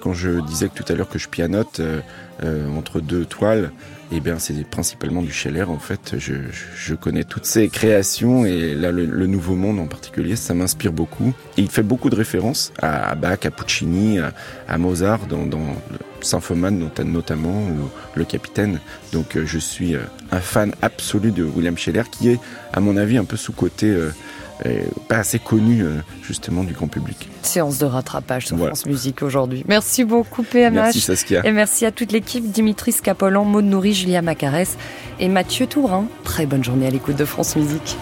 quand 0.00 0.14
je 0.14 0.40
disais 0.40 0.68
tout 0.68 0.84
à 0.88 0.94
l'heure 0.94 1.08
que 1.08 1.18
je 1.18 1.28
pianote 1.28 1.80
euh, 1.80 2.68
entre 2.76 3.00
deux 3.00 3.24
toiles, 3.24 3.72
eh 4.12 4.20
bien 4.20 4.38
c'est 4.38 4.64
principalement 4.64 5.22
du 5.22 5.32
Scheller 5.32 5.64
en 5.64 5.78
fait. 5.78 6.14
Je, 6.18 6.94
connais 6.94 7.24
toutes 7.24 7.44
ces 7.44 7.68
créations 7.68 8.46
et 8.46 8.74
là 8.74 8.90
le, 8.90 9.26
Nouveau 9.26 9.54
Monde 9.54 9.78
en 9.78 9.86
particulier, 9.86 10.36
ça 10.36 10.54
m'inspire 10.54 10.92
beaucoup. 10.92 11.34
Et 11.56 11.62
il 11.62 11.70
fait 11.70 11.82
beaucoup 11.82 12.10
de 12.10 12.16
références 12.16 12.72
à, 12.80 13.14
Bach, 13.14 13.44
à 13.44 13.50
Puccini, 13.50 14.18
à, 14.18 14.32
à 14.68 14.78
Mozart 14.78 15.26
dans, 15.26 15.44
dans 15.44 15.76
Symphoman 16.20 16.90
notamment 17.04 17.62
ou 17.62 17.90
Le 18.14 18.24
Capitaine. 18.24 18.80
Donc 19.12 19.36
euh, 19.36 19.44
je 19.46 19.58
suis 19.58 19.96
un 20.32 20.40
fan 20.40 20.72
absolu 20.82 21.30
de 21.30 21.44
William 21.44 21.76
Scheller 21.76 22.04
qui 22.10 22.30
est 22.30 22.40
à 22.72 22.80
mon 22.80 22.96
avis 22.96 23.18
un 23.18 23.24
peu 23.24 23.36
sous-côté. 23.36 23.86
Euh, 23.86 24.10
pas 25.06 25.18
assez 25.18 25.38
connu 25.38 25.84
justement 26.20 26.64
du 26.64 26.72
grand 26.72 26.88
public. 26.88 27.28
Séance 27.42 27.78
de 27.78 27.86
rattrapage 27.86 28.48
sur 28.48 28.56
voilà. 28.56 28.74
France 28.74 28.86
Musique 28.86 29.22
aujourd'hui. 29.22 29.64
Merci 29.68 30.02
beaucoup 30.02 30.42
PMH. 30.42 30.74
Merci 30.74 31.00
Saskia. 31.00 31.46
Et 31.46 31.52
merci 31.52 31.86
à 31.86 31.92
toute 31.92 32.10
l'équipe, 32.10 32.50
Dimitri 32.50 32.90
Scapolan, 32.90 33.44
Maud 33.44 33.64
Nourri, 33.64 33.94
Julia 33.94 34.20
Macarès 34.20 34.76
et 35.20 35.28
Mathieu 35.28 35.68
Tourin. 35.68 36.08
Très 36.24 36.44
bonne 36.44 36.64
journée 36.64 36.88
à 36.88 36.90
l'écoute 36.90 37.14
de 37.14 37.24
France 37.24 37.54
Musique. 37.54 37.96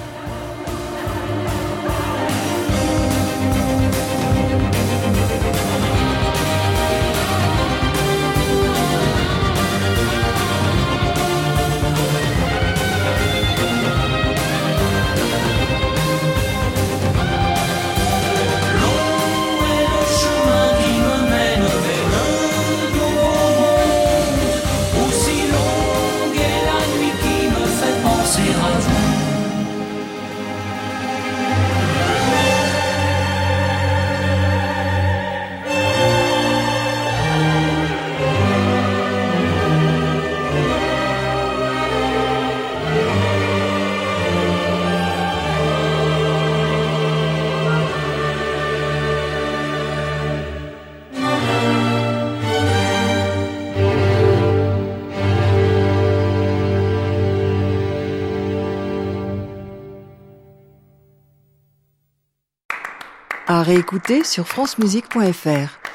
Réécouter 63.77 64.25
sur 64.25 64.49
francemusique.fr. 64.49 65.86